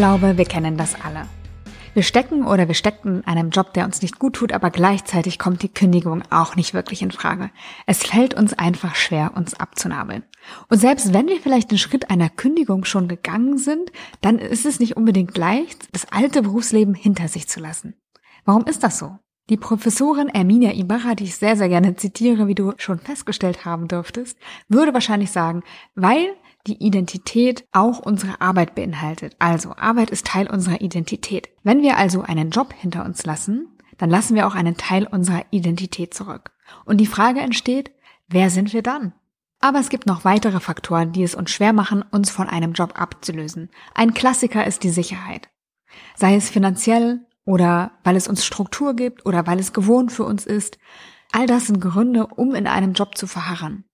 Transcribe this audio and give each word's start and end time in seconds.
glaube, 0.00 0.38
wir 0.38 0.46
kennen 0.46 0.78
das 0.78 0.94
alle. 1.04 1.26
Wir 1.92 2.02
stecken 2.02 2.46
oder 2.46 2.68
wir 2.68 2.74
stecken 2.74 3.16
in 3.16 3.24
einem 3.26 3.50
Job, 3.50 3.74
der 3.74 3.84
uns 3.84 4.00
nicht 4.00 4.18
gut 4.18 4.32
tut, 4.32 4.54
aber 4.54 4.70
gleichzeitig 4.70 5.38
kommt 5.38 5.62
die 5.62 5.68
Kündigung 5.68 6.22
auch 6.30 6.56
nicht 6.56 6.72
wirklich 6.72 7.02
in 7.02 7.10
Frage. 7.10 7.50
Es 7.86 8.04
fällt 8.04 8.32
uns 8.32 8.54
einfach 8.54 8.94
schwer, 8.94 9.32
uns 9.36 9.52
abzunabeln. 9.52 10.22
Und 10.70 10.78
selbst 10.78 11.12
wenn 11.12 11.28
wir 11.28 11.38
vielleicht 11.38 11.70
den 11.70 11.76
Schritt 11.76 12.08
einer 12.08 12.30
Kündigung 12.30 12.86
schon 12.86 13.08
gegangen 13.08 13.58
sind, 13.58 13.92
dann 14.22 14.38
ist 14.38 14.64
es 14.64 14.80
nicht 14.80 14.96
unbedingt 14.96 15.36
leicht, 15.36 15.94
das 15.94 16.10
alte 16.10 16.40
Berufsleben 16.40 16.94
hinter 16.94 17.28
sich 17.28 17.46
zu 17.46 17.60
lassen. 17.60 17.92
Warum 18.46 18.64
ist 18.64 18.82
das 18.82 18.98
so? 18.98 19.18
Die 19.50 19.58
Professorin 19.58 20.30
Erminia 20.30 20.72
Ibarra, 20.72 21.14
die 21.14 21.24
ich 21.24 21.36
sehr, 21.36 21.56
sehr 21.56 21.68
gerne 21.68 21.94
zitiere, 21.96 22.46
wie 22.46 22.54
du 22.54 22.72
schon 22.78 23.00
festgestellt 23.00 23.66
haben 23.66 23.86
dürftest, 23.86 24.38
würde 24.66 24.94
wahrscheinlich 24.94 25.30
sagen, 25.30 25.62
weil 25.94 26.30
die 26.66 26.82
Identität 26.84 27.64
auch 27.72 27.98
unsere 27.98 28.40
Arbeit 28.40 28.74
beinhaltet. 28.74 29.34
Also 29.38 29.74
Arbeit 29.76 30.10
ist 30.10 30.26
Teil 30.26 30.48
unserer 30.48 30.80
Identität. 30.80 31.48
Wenn 31.62 31.82
wir 31.82 31.96
also 31.96 32.22
einen 32.22 32.50
Job 32.50 32.72
hinter 32.72 33.04
uns 33.04 33.24
lassen, 33.24 33.68
dann 33.98 34.10
lassen 34.10 34.34
wir 34.34 34.46
auch 34.46 34.54
einen 34.54 34.76
Teil 34.76 35.06
unserer 35.06 35.44
Identität 35.50 36.14
zurück. 36.14 36.52
Und 36.84 36.98
die 36.98 37.06
Frage 37.06 37.40
entsteht, 37.40 37.90
wer 38.28 38.50
sind 38.50 38.72
wir 38.72 38.82
dann? 38.82 39.12
Aber 39.60 39.78
es 39.78 39.90
gibt 39.90 40.06
noch 40.06 40.24
weitere 40.24 40.58
Faktoren, 40.58 41.12
die 41.12 41.22
es 41.22 41.34
uns 41.34 41.50
schwer 41.50 41.74
machen, 41.74 42.02
uns 42.10 42.30
von 42.30 42.48
einem 42.48 42.72
Job 42.72 42.98
abzulösen. 42.98 43.68
Ein 43.94 44.14
Klassiker 44.14 44.66
ist 44.66 44.84
die 44.84 44.90
Sicherheit. 44.90 45.50
Sei 46.16 46.34
es 46.34 46.48
finanziell 46.48 47.26
oder 47.44 47.92
weil 48.04 48.16
es 48.16 48.26
uns 48.26 48.44
Struktur 48.44 48.94
gibt 48.94 49.26
oder 49.26 49.46
weil 49.46 49.58
es 49.58 49.72
gewohnt 49.72 50.12
für 50.12 50.24
uns 50.24 50.46
ist. 50.46 50.78
All 51.32 51.46
das 51.46 51.66
sind 51.66 51.80
Gründe, 51.80 52.26
um 52.26 52.54
in 52.54 52.66
einem 52.66 52.94
Job 52.94 53.18
zu 53.18 53.26
verharren. 53.26 53.84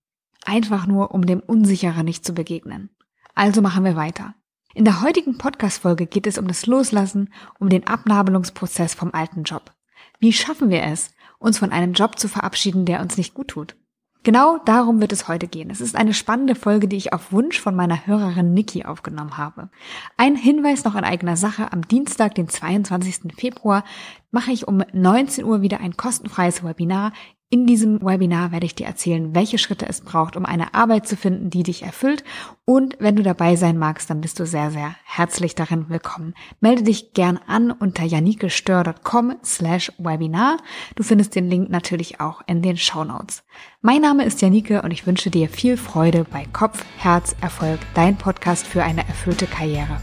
Einfach 0.46 0.86
nur, 0.86 1.10
um 1.10 1.26
dem 1.26 1.40
Unsicheren 1.40 2.04
nicht 2.04 2.24
zu 2.24 2.32
begegnen. 2.32 2.88
Also 3.34 3.60
machen 3.60 3.84
wir 3.84 3.96
weiter. 3.96 4.34
In 4.74 4.84
der 4.84 5.02
heutigen 5.02 5.38
Podcast-Folge 5.38 6.06
geht 6.06 6.26
es 6.26 6.38
um 6.38 6.46
das 6.46 6.66
Loslassen, 6.66 7.32
um 7.58 7.68
den 7.68 7.86
Abnabelungsprozess 7.86 8.94
vom 8.94 9.12
alten 9.12 9.42
Job. 9.42 9.72
Wie 10.20 10.32
schaffen 10.32 10.70
wir 10.70 10.84
es, 10.84 11.10
uns 11.40 11.58
von 11.58 11.72
einem 11.72 11.94
Job 11.94 12.18
zu 12.18 12.28
verabschieden, 12.28 12.84
der 12.84 13.00
uns 13.00 13.16
nicht 13.16 13.34
gut 13.34 13.48
tut? 13.48 13.76
Genau 14.22 14.58
darum 14.64 15.00
wird 15.00 15.12
es 15.12 15.28
heute 15.28 15.46
gehen. 15.46 15.70
Es 15.70 15.80
ist 15.80 15.94
eine 15.94 16.12
spannende 16.12 16.54
Folge, 16.54 16.88
die 16.88 16.96
ich 16.96 17.12
auf 17.12 17.30
Wunsch 17.32 17.60
von 17.60 17.76
meiner 17.76 18.06
Hörerin 18.06 18.54
Niki 18.54 18.84
aufgenommen 18.84 19.36
habe. 19.36 19.70
Ein 20.16 20.34
Hinweis 20.34 20.84
noch 20.84 20.96
in 20.96 21.04
eigener 21.04 21.36
Sache. 21.36 21.72
Am 21.72 21.86
Dienstag, 21.86 22.34
den 22.34 22.48
22. 22.48 23.34
Februar, 23.36 23.84
mache 24.32 24.50
ich 24.50 24.66
um 24.66 24.82
19 24.92 25.44
Uhr 25.44 25.62
wieder 25.62 25.78
ein 25.78 25.96
kostenfreies 25.96 26.64
Webinar, 26.64 27.12
in 27.48 27.66
diesem 27.66 28.02
Webinar 28.02 28.50
werde 28.50 28.66
ich 28.66 28.74
dir 28.74 28.86
erzählen, 28.86 29.34
welche 29.34 29.58
Schritte 29.58 29.88
es 29.88 30.00
braucht, 30.00 30.36
um 30.36 30.44
eine 30.44 30.74
Arbeit 30.74 31.06
zu 31.06 31.16
finden, 31.16 31.48
die 31.48 31.62
dich 31.62 31.84
erfüllt. 31.84 32.24
Und 32.64 32.96
wenn 32.98 33.14
du 33.14 33.22
dabei 33.22 33.54
sein 33.54 33.78
magst, 33.78 34.10
dann 34.10 34.20
bist 34.20 34.40
du 34.40 34.46
sehr, 34.46 34.72
sehr 34.72 34.96
herzlich 35.04 35.54
darin 35.54 35.88
willkommen. 35.88 36.34
Melde 36.60 36.82
dich 36.82 37.12
gern 37.12 37.38
an 37.46 37.70
unter 37.70 38.02
janikestör.com 38.02 39.36
slash 39.44 39.92
Webinar. 39.98 40.56
Du 40.96 41.04
findest 41.04 41.36
den 41.36 41.48
Link 41.48 41.70
natürlich 41.70 42.20
auch 42.20 42.42
in 42.48 42.62
den 42.62 42.76
Show 42.76 43.04
Notes. 43.04 43.44
Mein 43.80 44.02
Name 44.02 44.24
ist 44.24 44.42
Janike 44.42 44.82
und 44.82 44.90
ich 44.90 45.06
wünsche 45.06 45.30
dir 45.30 45.48
viel 45.48 45.76
Freude 45.76 46.24
bei 46.28 46.46
Kopf, 46.52 46.84
Herz, 46.96 47.36
Erfolg, 47.40 47.78
dein 47.94 48.16
Podcast 48.16 48.66
für 48.66 48.82
eine 48.82 49.06
erfüllte 49.06 49.46
Karriere. 49.46 50.00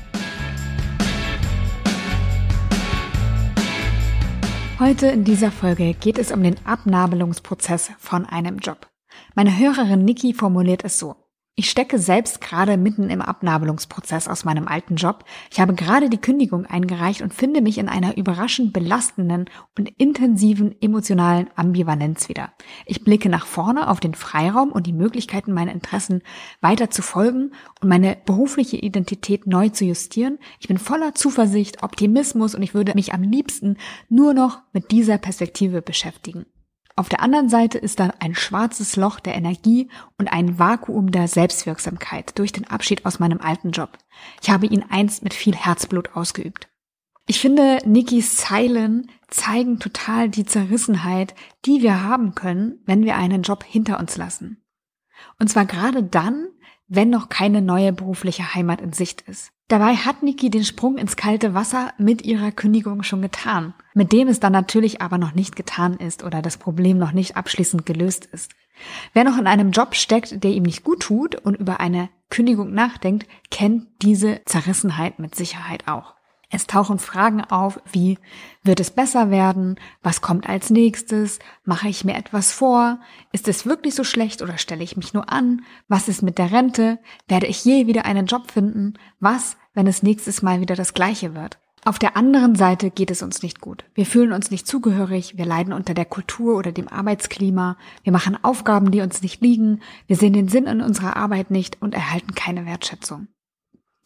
Heute 4.86 5.08
in 5.08 5.24
dieser 5.24 5.50
Folge 5.50 5.94
geht 5.94 6.18
es 6.18 6.34
um 6.34 6.44
den 6.44 6.58
Abnabelungsprozess 6.66 7.92
von 8.00 8.26
einem 8.26 8.58
Job. 8.58 8.90
Meine 9.34 9.58
Hörerin 9.58 10.04
Niki 10.04 10.34
formuliert 10.34 10.84
es 10.84 11.00
so. 11.00 11.23
Ich 11.56 11.70
stecke 11.70 12.00
selbst 12.00 12.42
gerade 12.42 12.78
mitten 12.78 13.12
im 13.12 13.22
Abnabelungsprozess 13.22 14.28
aus 14.28 14.44
meinem 14.44 14.68
alten 14.68 14.96
Job. 14.96 15.24
Ich 15.52 15.60
habe 15.60 15.76
gerade 15.76 16.10
die 16.10 16.18
Kündigung 16.18 16.66
eingereicht 16.66 17.22
und 17.22 17.32
finde 17.32 17.62
mich 17.62 17.78
in 17.78 17.90
einer 17.90 18.18
überraschend 18.18 18.74
belastenden 18.74 19.46
und 19.78 19.88
intensiven 20.00 20.76
emotionalen 20.82 21.52
Ambivalenz 21.56 22.28
wieder. 22.28 22.54
Ich 22.88 23.04
blicke 23.04 23.30
nach 23.30 23.46
vorne 23.46 23.88
auf 23.88 24.00
den 24.00 24.16
Freiraum 24.16 24.72
und 24.72 24.88
die 24.88 24.94
Möglichkeiten, 24.94 25.54
meinen 25.54 25.70
Interessen 25.70 26.24
weiter 26.60 26.90
zu 26.90 27.04
folgen 27.04 27.52
und 27.82 27.88
meine 27.88 28.18
berufliche 28.26 28.78
Identität 28.78 29.46
neu 29.46 29.70
zu 29.70 29.86
justieren. 29.86 30.40
Ich 30.60 30.68
bin 30.68 30.80
voller 30.80 31.14
Zuversicht, 31.14 31.84
Optimismus 31.84 32.56
und 32.56 32.64
ich 32.64 32.74
würde 32.74 32.94
mich 32.96 33.14
am 33.14 33.22
liebsten 33.22 33.78
nur 34.10 34.34
noch 34.34 34.64
mit 34.72 34.90
dieser 34.90 35.20
Perspektive 35.20 35.84
beschäftigen. 35.84 36.48
Auf 36.96 37.10
der 37.10 37.22
anderen 37.22 37.50
Seite 37.50 37.80
ist 37.80 38.00
dann 38.00 38.12
ein 38.20 38.36
schwarzes 38.36 38.96
Loch 38.96 39.20
der 39.20 39.34
Energie 39.34 39.90
und 40.20 40.32
ein 40.32 40.60
Vakuum 40.60 41.12
der 41.12 41.28
Selbstwirksamkeit 41.28 42.38
durch 42.38 42.52
den 42.52 42.68
Abschied 42.68 43.06
aus 43.06 43.20
meinem 43.20 43.42
alten 43.42 43.72
Job. 43.72 43.98
Ich 44.42 44.52
habe 44.52 44.68
ihn 44.68 44.86
einst 44.90 45.24
mit 45.24 45.34
viel 45.34 45.56
Herzblut 45.56 46.16
ausgeübt. 46.16 46.70
Ich 47.26 47.40
finde, 47.40 47.80
Nikis 47.86 48.36
Zeilen 48.36 49.10
zeigen 49.30 49.80
total 49.80 50.30
die 50.30 50.46
Zerrissenheit, 50.46 51.34
die 51.66 51.82
wir 51.82 52.04
haben 52.04 52.36
können, 52.36 52.80
wenn 52.86 53.06
wir 53.06 53.16
einen 53.16 53.44
Job 53.44 53.64
hinter 53.64 53.98
uns 54.00 54.18
lassen. 54.18 54.62
Und 55.40 55.50
zwar 55.50 55.66
gerade 55.66 56.04
dann, 56.04 56.48
wenn 56.88 57.10
noch 57.10 57.30
keine 57.30 57.62
neue 57.62 57.94
berufliche 57.94 58.54
Heimat 58.54 58.82
in 58.82 58.92
Sicht 58.92 59.22
ist. 59.22 59.53
Dabei 59.70 59.96
hat 59.96 60.24
Niki 60.24 60.50
den 60.50 60.66
Sprung 60.66 60.98
ins 60.98 61.16
kalte 61.16 61.54
Wasser 61.54 61.94
mit 61.98 62.24
ihrer 62.24 62.52
Kündigung 62.52 63.04
schon 63.04 63.22
getan, 63.22 63.74
mit 63.94 64.12
dem 64.12 64.28
es 64.28 64.40
dann 64.40 64.52
natürlich 64.52 65.02
aber 65.02 65.18
noch 65.18 65.34
nicht 65.34 65.56
getan 65.56 65.96
ist 65.96 66.24
oder 66.24 66.42
das 66.42 66.58
Problem 66.58 66.98
noch 66.98 67.14
nicht 67.14 67.38
abschließend 67.38 67.86
gelöst 67.86 68.26
ist. 68.26 68.52
Wer 69.14 69.24
noch 69.24 69.38
in 69.38 69.48
einem 69.48 69.72
Job 69.72 69.96
steckt, 69.96 70.44
der 70.44 70.52
ihm 70.52 70.64
nicht 70.64 70.84
gut 70.84 71.02
tut 71.02 71.36
und 71.36 71.56
über 71.56 71.80
eine 71.80 72.10
Kündigung 72.30 72.74
nachdenkt, 72.74 73.28
kennt 73.52 73.88
diese 74.02 74.42
Zerrissenheit 74.46 75.20
mit 75.20 75.36
Sicherheit 75.36 75.88
auch. 75.88 76.13
Es 76.54 76.68
tauchen 76.68 77.00
Fragen 77.00 77.42
auf 77.44 77.82
wie, 77.92 78.20
wird 78.62 78.80
es 78.80 78.92
besser 78.92 79.32
werden? 79.32 79.80
Was 80.04 80.22
kommt 80.22 80.48
als 80.48 80.70
nächstes? 80.70 81.40
Mache 81.66 81.88
ich 81.90 82.06
mir 82.06 82.14
etwas 82.14 82.52
vor? 82.52 83.00
Ist 83.32 83.48
es 83.48 83.66
wirklich 83.66 83.96
so 83.96 84.04
schlecht 84.04 84.44
oder 84.44 84.60
stelle 84.60 84.84
ich 84.84 84.96
mich 84.96 85.16
nur 85.16 85.32
an? 85.32 85.64
Was 85.88 86.08
ist 86.08 86.22
mit 86.22 86.38
der 86.38 86.52
Rente? 86.52 87.00
Werde 87.28 87.48
ich 87.48 87.66
je 87.66 87.88
wieder 87.88 88.06
einen 88.06 88.28
Job 88.28 88.52
finden? 88.52 88.94
Was, 89.20 89.58
wenn 89.74 89.88
es 89.88 90.04
nächstes 90.04 90.44
Mal 90.44 90.62
wieder 90.62 90.76
das 90.76 90.94
gleiche 90.94 91.34
wird? 91.34 91.58
Auf 91.86 91.98
der 91.98 92.16
anderen 92.16 92.54
Seite 92.54 92.92
geht 92.92 93.10
es 93.10 93.24
uns 93.24 93.42
nicht 93.42 93.60
gut. 93.60 93.86
Wir 93.96 94.06
fühlen 94.06 94.32
uns 94.32 94.52
nicht 94.52 94.68
zugehörig, 94.68 95.40
wir 95.40 95.46
leiden 95.48 95.74
unter 95.74 95.96
der 95.96 96.06
Kultur 96.06 96.56
oder 96.56 96.72
dem 96.72 96.88
Arbeitsklima, 96.88 97.78
wir 98.04 98.14
machen 98.14 98.38
Aufgaben, 98.44 98.92
die 98.92 99.02
uns 99.02 99.24
nicht 99.24 99.42
liegen, 99.42 99.82
wir 100.06 100.18
sehen 100.18 100.34
den 100.34 100.50
Sinn 100.50 100.68
in 100.68 100.82
unserer 100.82 101.16
Arbeit 101.16 101.50
nicht 101.50 101.82
und 101.82 101.96
erhalten 101.96 102.36
keine 102.36 102.68
Wertschätzung. 102.68 103.28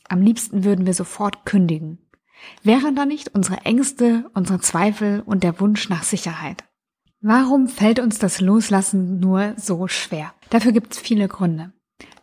Am 0.07 0.22
liebsten 0.22 0.63
würden 0.63 0.86
wir 0.86 0.94
sofort 0.94 1.46
kündigen. 1.46 2.06
Wären 2.64 2.96
da 2.96 3.06
nicht 3.06 3.34
unsere 3.36 3.58
Ängste, 3.66 4.30
unsere 4.34 4.59
Zweifel 4.59 5.22
und 5.25 5.44
der 5.44 5.59
Wunsch 5.59 5.90
nach 5.90 6.03
Sicherheit? 6.03 6.64
Warum 7.22 7.68
fällt 7.68 8.00
uns 8.00 8.20
das 8.20 8.42
Loslassen 8.42 9.20
nur 9.20 9.53
so 9.58 9.88
schwer? 9.88 10.34
Dafür 10.50 10.72
gibt 10.72 10.94
es 10.94 11.00
viele 11.00 11.28
Gründe. 11.28 11.74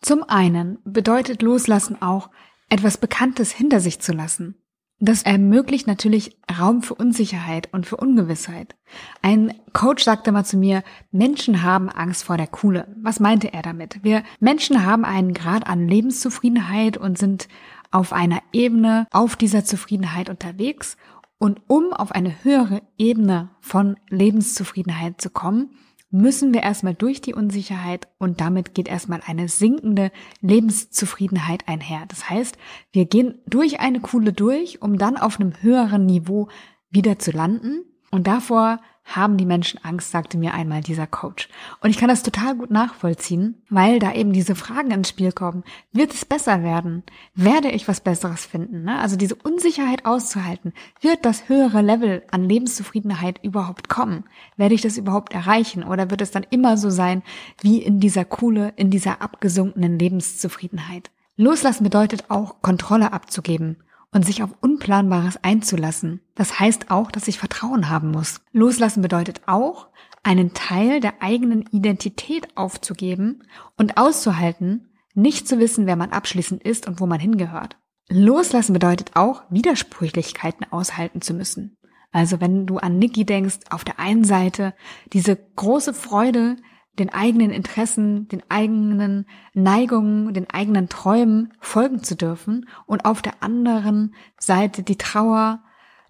Zum 0.01 0.23
einen 0.23 0.79
bedeutet 0.85 1.43
Loslassen 1.43 2.01
auch, 2.01 2.31
etwas 2.69 2.99
Bekanntes 2.99 3.53
hinter 3.53 3.81
sich 3.81 4.01
zu 4.01 4.13
lassen. 4.13 4.57
Das 5.01 5.23
ermöglicht 5.23 5.87
natürlich 5.87 6.39
Raum 6.59 6.83
für 6.83 6.95
Unsicherheit 6.95 7.69
und 7.73 7.85
für 7.85 7.97
Ungewissheit. 7.97 8.77
Ein 9.23 9.53
Coach 9.73 10.05
sagte 10.05 10.31
mal 10.31 10.45
zu 10.45 10.57
mir, 10.57 10.83
Menschen 11.11 11.63
haben 11.63 11.91
Angst 11.91 12.25
vor 12.25 12.37
der 12.37 12.47
Kuhle. 12.47 12.87
Was 13.03 13.19
meinte 13.19 13.53
er 13.53 13.63
damit? 13.63 14.03
Wir 14.03 14.23
Menschen 14.39 14.87
haben 14.87 15.05
einen 15.05 15.35
Grad 15.35 15.67
an 15.67 15.89
Lebenszufriedenheit 15.89 16.97
und 16.97 17.19
sind 17.19 17.49
auf 17.95 18.13
einer 18.13 18.43
Ebene 18.53 19.07
auf 19.13 19.37
dieser 19.37 19.65
Zufriedenheit 19.65 20.29
unterwegs. 20.29 20.97
Und 21.39 21.61
um 21.69 21.93
auf 21.93 22.13
eine 22.13 22.43
höhere 22.43 22.83
Ebene 22.99 23.51
von 23.61 23.97
Lebenszufriedenheit 24.09 25.21
zu 25.21 25.31
kommen, 25.31 25.71
müssen 26.11 26.53
wir 26.55 26.63
erstmal 26.63 26.95
durch 26.95 27.21
die 27.21 27.35
Unsicherheit 27.35 28.09
und 28.19 28.41
damit 28.41 28.75
geht 28.75 28.89
erstmal 28.89 29.21
eine 29.27 29.49
sinkende 29.49 30.11
Lebenszufriedenheit 30.41 31.67
einher. 31.69 32.05
Das 32.09 32.31
heißt, 32.31 32.57
wir 32.93 33.05
gehen 33.07 33.39
durch 33.47 33.81
eine 33.81 34.01
Kuhle 34.01 34.33
durch, 34.33 34.81
um 34.81 34.97
dann 34.97 35.17
auf 35.17 35.41
einem 35.41 35.53
höheren 35.61 36.07
Niveau 36.07 36.49
wieder 36.91 37.19
zu 37.19 37.31
landen. 37.33 37.85
Und 38.11 38.27
davor 38.27 38.81
haben 39.05 39.37
die 39.37 39.45
Menschen 39.45 39.81
Angst, 39.85 40.11
sagte 40.11 40.39
mir 40.39 40.55
einmal 40.55 40.81
dieser 40.81 41.07
Coach. 41.07 41.49
Und 41.81 41.91
ich 41.91 41.99
kann 41.99 42.09
das 42.09 42.23
total 42.23 42.57
gut 42.57 42.71
nachvollziehen, 42.71 43.63
weil 43.69 43.99
da 43.99 44.13
eben 44.13 44.33
diese 44.33 44.55
Fragen 44.55 44.91
ins 44.91 45.11
Spiel 45.11 45.31
kommen. 45.33 45.63
Wird 45.93 46.15
es 46.15 46.25
besser 46.25 46.63
werden? 46.63 47.03
Werde 47.35 47.71
ich 47.71 47.87
was 47.87 48.01
Besseres 48.01 48.47
finden? 48.47 48.85
Ne? 48.85 48.99
Also 48.99 49.17
diese 49.17 49.35
Unsicherheit 49.35 50.07
auszuhalten. 50.07 50.73
Wird 51.01 51.25
das 51.25 51.49
höhere 51.49 51.83
Level 51.83 52.23
an 52.31 52.49
Lebenszufriedenheit 52.49 53.41
überhaupt 53.43 53.89
kommen? 53.89 54.25
Werde 54.57 54.75
ich 54.75 54.83
das 54.83 54.97
überhaupt 54.97 55.35
erreichen? 55.35 55.85
Oder 55.85 56.11
wird 56.11 56.23
es 56.23 56.31
dann 56.31 56.47
immer 56.51 56.77
so 56.77 56.91
sein 56.91 57.23
wie 57.61 57.83
in 57.83 58.01
dieser 58.01 58.25
Kuhle, 58.25 58.73
in 58.77 58.91
dieser 58.91 59.21
abgesunkenen 59.21 59.99
Lebenszufriedenheit? 59.99 61.11
Loslassen 61.37 61.85
bedeutet 61.85 62.31
auch, 62.31 62.63
Kontrolle 62.63 63.13
abzugeben 63.13 63.77
und 64.15 64.25
sich 64.25 64.43
auf 64.43 64.55
Unplanbares 64.61 65.43
einzulassen. 65.43 66.21
Das 66.35 66.59
heißt 66.61 66.91
auch, 66.91 67.11
dass 67.11 67.29
ich 67.29 67.39
Vertrauen 67.39 67.91
haben 67.91 68.13
muss. 68.13 68.41
Loslassen 68.53 69.03
bedeutet 69.03 69.43
auch, 69.47 69.89
einen 70.23 70.55
Teil 70.55 71.01
der 71.01 71.21
eigenen 71.21 71.63
Identität 71.73 72.57
aufzugeben 72.57 73.43
und 73.77 73.99
auszuhalten, 73.99 74.89
nicht 75.15 75.47
zu 75.47 75.59
wissen, 75.59 75.87
wer 75.87 75.97
man 75.97 76.11
abschließend 76.11 76.63
ist 76.63 76.89
und 76.89 77.01
wo 77.01 77.07
man 77.07 77.21
hingehört. 77.21 77.77
Loslassen 78.09 78.73
bedeutet 78.73 79.11
auch, 79.15 79.43
Widersprüchlichkeiten 79.51 80.67
aushalten 80.71 81.21
zu 81.21 81.35
müssen. 81.35 81.77
Also 82.13 82.41
wenn 82.41 82.67
du 82.67 82.79
an 82.79 82.99
Niki 82.99 83.27
denkst, 83.27 83.59
auf 83.71 83.85
der 83.85 83.99
einen 83.99 84.25
Seite 84.25 84.75
diese 85.13 85.37
große 85.37 85.93
Freude, 85.93 86.57
den 86.99 87.11
eigenen 87.11 87.51
Interessen, 87.51 88.29
den 88.29 88.43
eigenen 88.49 89.27
Neigungen, 89.53 90.33
den 90.33 90.49
eigenen 90.51 90.89
Träumen 90.89 91.53
folgen 91.61 92.03
zu 92.03 92.17
dürfen 92.17 92.69
und 92.87 93.05
auf 93.05 93.23
der 93.23 93.43
anderen 93.43 94.15
Seite 94.39 94.83
die 94.83 94.99
Trauer, 94.99 95.63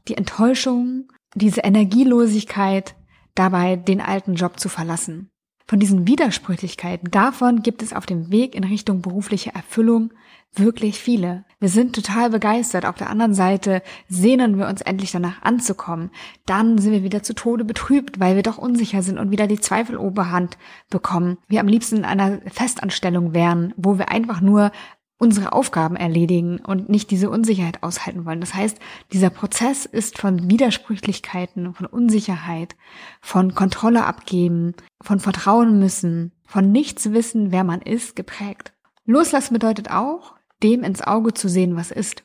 die 0.08 0.16
Enttäuschung, 0.16 1.08
diese 1.34 1.62
Energielosigkeit, 1.62 2.94
dabei 3.34 3.76
den 3.76 4.00
alten 4.00 4.34
Job 4.34 4.60
zu 4.60 4.68
verlassen. 4.68 5.30
Von 5.66 5.80
diesen 5.80 6.06
Widersprüchlichkeiten, 6.06 7.10
davon 7.10 7.62
gibt 7.62 7.82
es 7.82 7.94
auf 7.94 8.04
dem 8.04 8.30
Weg 8.30 8.54
in 8.54 8.64
Richtung 8.64 9.00
berufliche 9.00 9.54
Erfüllung 9.54 10.12
wirklich 10.58 10.98
viele. 10.98 11.44
Wir 11.60 11.68
sind 11.68 11.94
total 11.94 12.30
begeistert. 12.30 12.86
Auf 12.86 12.96
der 12.96 13.10
anderen 13.10 13.34
Seite 13.34 13.82
sehnen 14.08 14.58
wir 14.58 14.68
uns 14.68 14.80
endlich 14.80 15.12
danach 15.12 15.42
anzukommen. 15.42 16.10
Dann 16.46 16.78
sind 16.78 16.92
wir 16.92 17.02
wieder 17.02 17.22
zu 17.22 17.34
Tode 17.34 17.64
betrübt, 17.64 18.20
weil 18.20 18.36
wir 18.36 18.42
doch 18.42 18.58
unsicher 18.58 19.02
sind 19.02 19.18
und 19.18 19.30
wieder 19.30 19.46
die 19.46 19.60
Zweifel 19.60 19.96
Oberhand 19.96 20.58
bekommen. 20.90 21.38
Wir 21.48 21.60
am 21.60 21.68
liebsten 21.68 21.98
in 21.98 22.04
einer 22.04 22.40
Festanstellung 22.50 23.34
wären, 23.34 23.74
wo 23.76 23.98
wir 23.98 24.10
einfach 24.10 24.40
nur 24.40 24.72
unsere 25.18 25.52
Aufgaben 25.52 25.96
erledigen 25.96 26.58
und 26.58 26.88
nicht 26.88 27.10
diese 27.10 27.30
Unsicherheit 27.30 27.82
aushalten 27.82 28.26
wollen. 28.26 28.40
Das 28.40 28.54
heißt, 28.54 28.78
dieser 29.12 29.30
Prozess 29.30 29.86
ist 29.86 30.18
von 30.18 30.50
Widersprüchlichkeiten, 30.50 31.72
von 31.72 31.86
Unsicherheit, 31.86 32.76
von 33.20 33.54
Kontrolle 33.54 34.04
abgeben, 34.04 34.74
von 35.00 35.20
Vertrauen 35.20 35.78
müssen, 35.78 36.32
von 36.44 36.72
nichts 36.72 37.12
wissen, 37.12 37.52
wer 37.52 37.64
man 37.64 37.80
ist, 37.80 38.16
geprägt. 38.16 38.72
Loslassen 39.06 39.54
bedeutet 39.54 39.90
auch, 39.90 40.34
dem 40.64 40.82
ins 40.82 41.02
Auge 41.02 41.34
zu 41.34 41.48
sehen, 41.48 41.76
was 41.76 41.92
ist. 41.92 42.24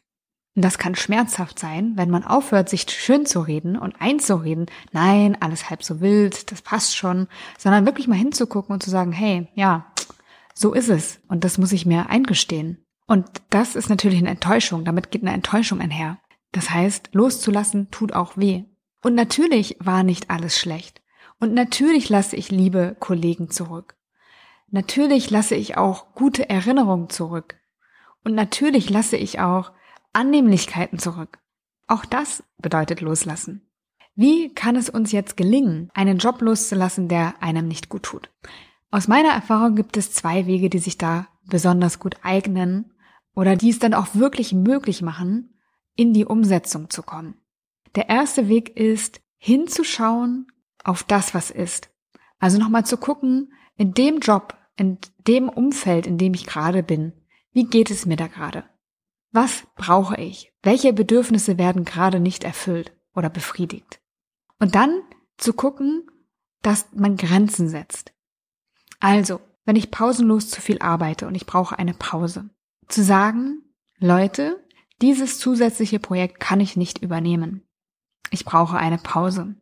Und 0.55 0.65
das 0.65 0.79
kann 0.79 0.95
schmerzhaft 0.95 1.59
sein, 1.59 1.93
wenn 1.95 2.09
man 2.09 2.23
aufhört, 2.23 2.69
sich 2.69 2.89
schön 2.89 3.25
zu 3.25 3.41
reden 3.41 3.77
und 3.77 4.01
einzureden, 4.01 4.65
nein, 4.91 5.37
alles 5.39 5.69
halb 5.69 5.83
so 5.83 6.01
wild, 6.01 6.51
das 6.51 6.63
passt 6.63 6.97
schon, 6.97 7.27
sondern 7.57 7.85
wirklich 7.85 8.07
mal 8.07 8.17
hinzugucken 8.17 8.73
und 8.73 8.81
zu 8.81 8.89
sagen, 8.89 9.11
hey, 9.11 9.47
ja, 9.53 9.85
so 10.55 10.73
ist 10.73 10.89
es. 10.89 11.21
Und 11.27 11.43
das 11.43 11.57
muss 11.57 11.71
ich 11.71 11.85
mir 11.85 12.09
eingestehen. 12.09 12.83
Und 13.05 13.25
das 13.49 13.75
ist 13.75 13.89
natürlich 13.89 14.19
eine 14.19 14.29
Enttäuschung. 14.29 14.83
Damit 14.85 15.11
geht 15.11 15.21
eine 15.21 15.33
Enttäuschung 15.33 15.79
einher. 15.79 16.19
Das 16.51 16.69
heißt, 16.71 17.09
loszulassen 17.13 17.89
tut 17.91 18.13
auch 18.13 18.35
weh. 18.35 18.63
Und 19.01 19.15
natürlich 19.15 19.77
war 19.79 20.03
nicht 20.03 20.29
alles 20.29 20.59
schlecht. 20.59 21.01
Und 21.39 21.53
natürlich 21.53 22.09
lasse 22.09 22.35
ich 22.35 22.51
liebe 22.51 22.97
Kollegen 22.99 23.49
zurück. 23.49 23.95
Natürlich 24.71 25.29
lasse 25.29 25.55
ich 25.55 25.77
auch 25.77 26.13
gute 26.13 26.49
Erinnerungen 26.49 27.09
zurück. 27.09 27.58
Und 28.23 28.35
natürlich 28.35 28.89
lasse 28.89 29.17
ich 29.17 29.39
auch 29.39 29.71
Annehmlichkeiten 30.13 30.99
zurück. 30.99 31.39
Auch 31.87 32.05
das 32.05 32.43
bedeutet 32.57 33.01
loslassen. 33.01 33.69
Wie 34.15 34.53
kann 34.53 34.75
es 34.75 34.89
uns 34.89 35.11
jetzt 35.11 35.37
gelingen, 35.37 35.89
einen 35.93 36.17
Job 36.17 36.41
loszulassen, 36.41 37.07
der 37.07 37.41
einem 37.41 37.67
nicht 37.67 37.89
gut 37.89 38.03
tut? 38.03 38.29
Aus 38.91 39.07
meiner 39.07 39.29
Erfahrung 39.29 39.75
gibt 39.75 39.97
es 39.97 40.13
zwei 40.13 40.45
Wege, 40.45 40.69
die 40.69 40.79
sich 40.79 40.97
da 40.97 41.27
besonders 41.45 41.99
gut 41.99 42.17
eignen 42.23 42.93
oder 43.33 43.55
die 43.55 43.69
es 43.69 43.79
dann 43.79 43.93
auch 43.93 44.15
wirklich 44.15 44.53
möglich 44.53 45.01
machen, 45.01 45.55
in 45.95 46.13
die 46.13 46.25
Umsetzung 46.25 46.89
zu 46.89 47.03
kommen. 47.03 47.35
Der 47.95 48.09
erste 48.09 48.47
Weg 48.47 48.75
ist, 48.77 49.21
hinzuschauen 49.37 50.47
auf 50.83 51.03
das, 51.03 51.33
was 51.33 51.49
ist. 51.51 51.89
Also 52.39 52.57
nochmal 52.57 52.85
zu 52.85 52.97
gucken, 52.97 53.53
in 53.77 53.93
dem 53.93 54.19
Job, 54.19 54.57
in 54.75 54.97
dem 55.27 55.49
Umfeld, 55.49 56.07
in 56.07 56.17
dem 56.17 56.33
ich 56.33 56.45
gerade 56.45 56.83
bin, 56.83 57.13
wie 57.59 57.65
geht 57.65 57.91
es 57.91 58.05
mir 58.05 58.15
da 58.15 58.27
gerade? 58.27 58.63
Was 59.33 59.67
brauche 59.75 60.15
ich? 60.15 60.53
Welche 60.63 60.93
Bedürfnisse 60.93 61.57
werden 61.57 61.83
gerade 61.83 62.21
nicht 62.21 62.45
erfüllt 62.45 62.95
oder 63.13 63.29
befriedigt? 63.29 63.99
Und 64.59 64.75
dann 64.75 65.01
zu 65.35 65.51
gucken, 65.51 66.09
dass 66.61 66.87
man 66.93 67.17
Grenzen 67.17 67.67
setzt. 67.67 68.13
Also, 69.01 69.41
wenn 69.65 69.75
ich 69.75 69.91
pausenlos 69.91 70.49
zu 70.49 70.61
viel 70.61 70.79
arbeite 70.79 71.27
und 71.27 71.35
ich 71.35 71.45
brauche 71.45 71.77
eine 71.77 71.93
Pause, 71.93 72.49
zu 72.87 73.03
sagen, 73.03 73.61
Leute, 73.97 74.65
dieses 75.01 75.37
zusätzliche 75.37 75.99
Projekt 75.99 76.39
kann 76.39 76.61
ich 76.61 76.77
nicht 76.77 76.99
übernehmen. 76.99 77.67
Ich 78.31 78.45
brauche 78.45 78.77
eine 78.77 78.99
Pause. 78.99 79.57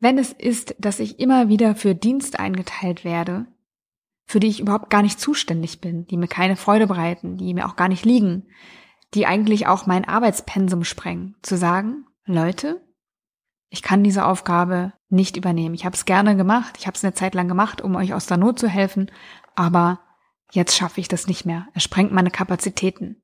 Wenn 0.00 0.16
es 0.16 0.32
ist, 0.32 0.74
dass 0.78 1.00
ich 1.00 1.20
immer 1.20 1.50
wieder 1.50 1.74
für 1.74 1.94
Dienst 1.94 2.40
eingeteilt 2.40 3.04
werde, 3.04 3.46
für 4.26 4.40
die 4.40 4.48
ich 4.48 4.60
überhaupt 4.60 4.90
gar 4.90 5.02
nicht 5.02 5.20
zuständig 5.20 5.80
bin, 5.80 6.06
die 6.06 6.16
mir 6.16 6.28
keine 6.28 6.56
Freude 6.56 6.86
bereiten, 6.86 7.36
die 7.36 7.54
mir 7.54 7.66
auch 7.66 7.76
gar 7.76 7.88
nicht 7.88 8.04
liegen, 8.04 8.48
die 9.14 9.26
eigentlich 9.26 9.66
auch 9.66 9.86
mein 9.86 10.04
Arbeitspensum 10.04 10.84
sprengen, 10.84 11.36
zu 11.42 11.56
sagen, 11.56 12.06
Leute, 12.24 12.82
ich 13.68 13.82
kann 13.82 14.02
diese 14.02 14.24
Aufgabe 14.24 14.92
nicht 15.08 15.36
übernehmen. 15.36 15.74
Ich 15.74 15.84
habe 15.84 15.94
es 15.94 16.04
gerne 16.04 16.36
gemacht, 16.36 16.76
ich 16.78 16.86
habe 16.86 16.96
es 16.96 17.04
eine 17.04 17.14
Zeit 17.14 17.34
lang 17.34 17.48
gemacht, 17.48 17.80
um 17.80 17.94
euch 17.94 18.14
aus 18.14 18.26
der 18.26 18.36
Not 18.36 18.58
zu 18.58 18.68
helfen, 18.68 19.10
aber 19.54 20.00
jetzt 20.52 20.76
schaffe 20.76 21.00
ich 21.00 21.08
das 21.08 21.26
nicht 21.26 21.46
mehr. 21.46 21.68
Es 21.74 21.84
sprengt 21.84 22.12
meine 22.12 22.30
Kapazitäten. 22.30 23.22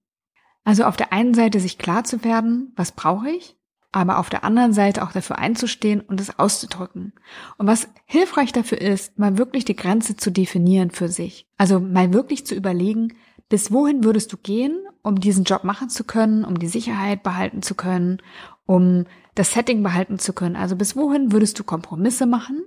Also 0.64 0.84
auf 0.84 0.96
der 0.96 1.12
einen 1.12 1.34
Seite 1.34 1.58
sich 1.58 1.78
klar 1.78 2.04
zu 2.04 2.22
werden, 2.22 2.72
was 2.76 2.92
brauche 2.92 3.28
ich, 3.30 3.56
aber 3.92 4.18
auf 4.18 4.30
der 4.30 4.42
anderen 4.42 4.72
Seite 4.72 5.02
auch 5.02 5.12
dafür 5.12 5.38
einzustehen 5.38 6.00
und 6.00 6.20
es 6.20 6.38
auszudrücken. 6.38 7.12
Und 7.58 7.66
was 7.66 7.88
hilfreich 8.06 8.52
dafür 8.52 8.80
ist, 8.80 9.18
mal 9.18 9.36
wirklich 9.36 9.66
die 9.66 9.76
Grenze 9.76 10.16
zu 10.16 10.30
definieren 10.30 10.90
für 10.90 11.08
sich. 11.08 11.46
Also 11.58 11.78
mal 11.78 12.12
wirklich 12.12 12.46
zu 12.46 12.54
überlegen, 12.54 13.14
bis 13.50 13.70
wohin 13.70 14.02
würdest 14.02 14.32
du 14.32 14.38
gehen, 14.38 14.78
um 15.02 15.20
diesen 15.20 15.44
Job 15.44 15.62
machen 15.62 15.90
zu 15.90 16.04
können, 16.04 16.44
um 16.44 16.58
die 16.58 16.68
Sicherheit 16.68 17.22
behalten 17.22 17.60
zu 17.60 17.74
können, 17.74 18.22
um 18.64 19.04
das 19.34 19.52
Setting 19.52 19.82
behalten 19.82 20.18
zu 20.18 20.32
können. 20.32 20.56
Also 20.56 20.74
bis 20.74 20.96
wohin 20.96 21.32
würdest 21.32 21.58
du 21.58 21.64
Kompromisse 21.64 22.24
machen, 22.24 22.64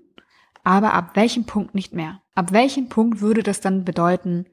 aber 0.64 0.94
ab 0.94 1.12
welchem 1.16 1.46
Punkt 1.46 1.74
nicht 1.74 1.94
mehr? 1.94 2.22
Ab 2.36 2.52
welchem 2.52 2.88
Punkt 2.88 3.22
würde 3.22 3.42
das 3.42 3.62
dann 3.62 3.84
bedeuten, 3.84 4.46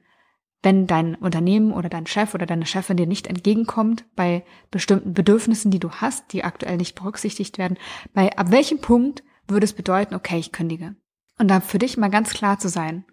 wenn 0.63 0.87
dein 0.87 1.15
Unternehmen 1.15 1.73
oder 1.73 1.89
dein 1.89 2.07
Chef 2.07 2.33
oder 2.33 2.45
deine 2.45 2.65
Chefin 2.65 2.97
dir 2.97 3.05
nicht 3.05 3.27
entgegenkommt 3.27 4.05
bei 4.15 4.45
bestimmten 4.71 5.13
Bedürfnissen, 5.13 5.69
die 5.69 5.79
du 5.79 5.91
hast, 5.91 6.31
die 6.31 6.43
aktuell 6.43 6.77
nicht 6.77 6.95
berücksichtigt 6.95 7.57
werden, 7.57 7.77
bei 8.13 8.35
ab 8.37 8.49
welchem 8.49 8.79
Punkt 8.79 9.23
würde 9.47 9.65
es 9.65 9.73
bedeuten, 9.73 10.15
okay, 10.15 10.39
ich 10.39 10.53
kündige. 10.53 10.95
Und 11.37 11.49
da 11.49 11.59
für 11.59 11.79
dich 11.79 11.97
mal 11.97 12.09
ganz 12.09 12.29
klar 12.29 12.59
zu 12.59 12.69
sein, 12.69 13.05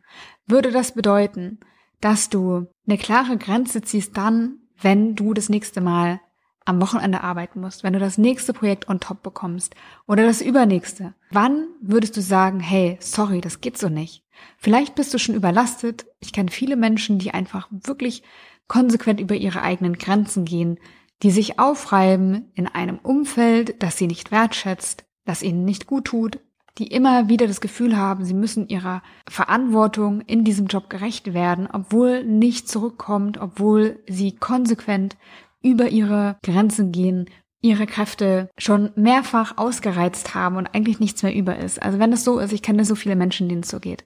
würde 0.46 0.70
das 0.70 0.94
bedeuten, 0.94 1.58
dass 2.00 2.28
du 2.28 2.66
eine 2.86 2.98
klare 2.98 3.36
Grenze 3.36 3.82
ziehst 3.82 4.16
dann, 4.16 4.58
wenn 4.80 5.16
du 5.16 5.34
das 5.34 5.48
nächste 5.48 5.80
Mal 5.80 6.20
am 6.64 6.80
Wochenende 6.80 7.22
arbeiten 7.22 7.60
musst, 7.60 7.82
wenn 7.82 7.92
du 7.92 7.98
das 7.98 8.18
nächste 8.18 8.52
Projekt 8.52 8.88
on 8.88 9.00
top 9.00 9.22
bekommst 9.22 9.74
oder 10.06 10.24
das 10.24 10.40
übernächste. 10.40 11.14
Wann 11.30 11.66
würdest 11.80 12.16
du 12.16 12.22
sagen, 12.22 12.60
hey, 12.60 12.98
sorry, 13.00 13.40
das 13.40 13.60
geht 13.60 13.78
so 13.78 13.88
nicht? 13.88 14.24
Vielleicht 14.56 14.94
bist 14.94 15.12
du 15.12 15.18
schon 15.18 15.34
überlastet. 15.34 16.06
Ich 16.20 16.32
kenne 16.32 16.50
viele 16.50 16.76
Menschen, 16.76 17.18
die 17.18 17.32
einfach 17.32 17.68
wirklich 17.70 18.22
konsequent 18.68 19.20
über 19.20 19.34
ihre 19.34 19.62
eigenen 19.62 19.98
Grenzen 19.98 20.44
gehen, 20.44 20.78
die 21.22 21.30
sich 21.30 21.58
aufreiben 21.58 22.50
in 22.54 22.66
einem 22.66 22.98
Umfeld, 22.98 23.82
das 23.82 23.98
sie 23.98 24.06
nicht 24.06 24.30
wertschätzt, 24.30 25.04
das 25.24 25.42
ihnen 25.42 25.64
nicht 25.64 25.86
gut 25.86 26.06
tut, 26.06 26.38
die 26.78 26.86
immer 26.86 27.28
wieder 27.28 27.46
das 27.46 27.60
Gefühl 27.60 27.96
haben, 27.96 28.24
sie 28.24 28.34
müssen 28.34 28.68
ihrer 28.68 29.02
Verantwortung 29.28 30.22
in 30.22 30.44
diesem 30.44 30.66
Job 30.66 30.88
gerecht 30.88 31.34
werden, 31.34 31.68
obwohl 31.70 32.24
nicht 32.24 32.68
zurückkommt, 32.68 33.38
obwohl 33.38 33.98
sie 34.08 34.32
konsequent 34.32 35.16
über 35.62 35.88
ihre 35.88 36.36
Grenzen 36.42 36.92
gehen, 36.92 37.26
ihre 37.62 37.86
Kräfte 37.86 38.48
schon 38.56 38.90
mehrfach 38.96 39.58
ausgereizt 39.58 40.34
haben 40.34 40.56
und 40.56 40.68
eigentlich 40.74 41.00
nichts 41.00 41.22
mehr 41.22 41.34
über 41.34 41.56
ist. 41.56 41.82
Also 41.82 41.98
wenn 41.98 42.12
es 42.12 42.24
so 42.24 42.38
ist, 42.38 42.52
ich 42.52 42.62
kenne 42.62 42.84
so 42.84 42.94
viele 42.94 43.16
Menschen, 43.16 43.48
denen 43.48 43.62
es 43.62 43.68
so 43.68 43.80
geht, 43.80 44.04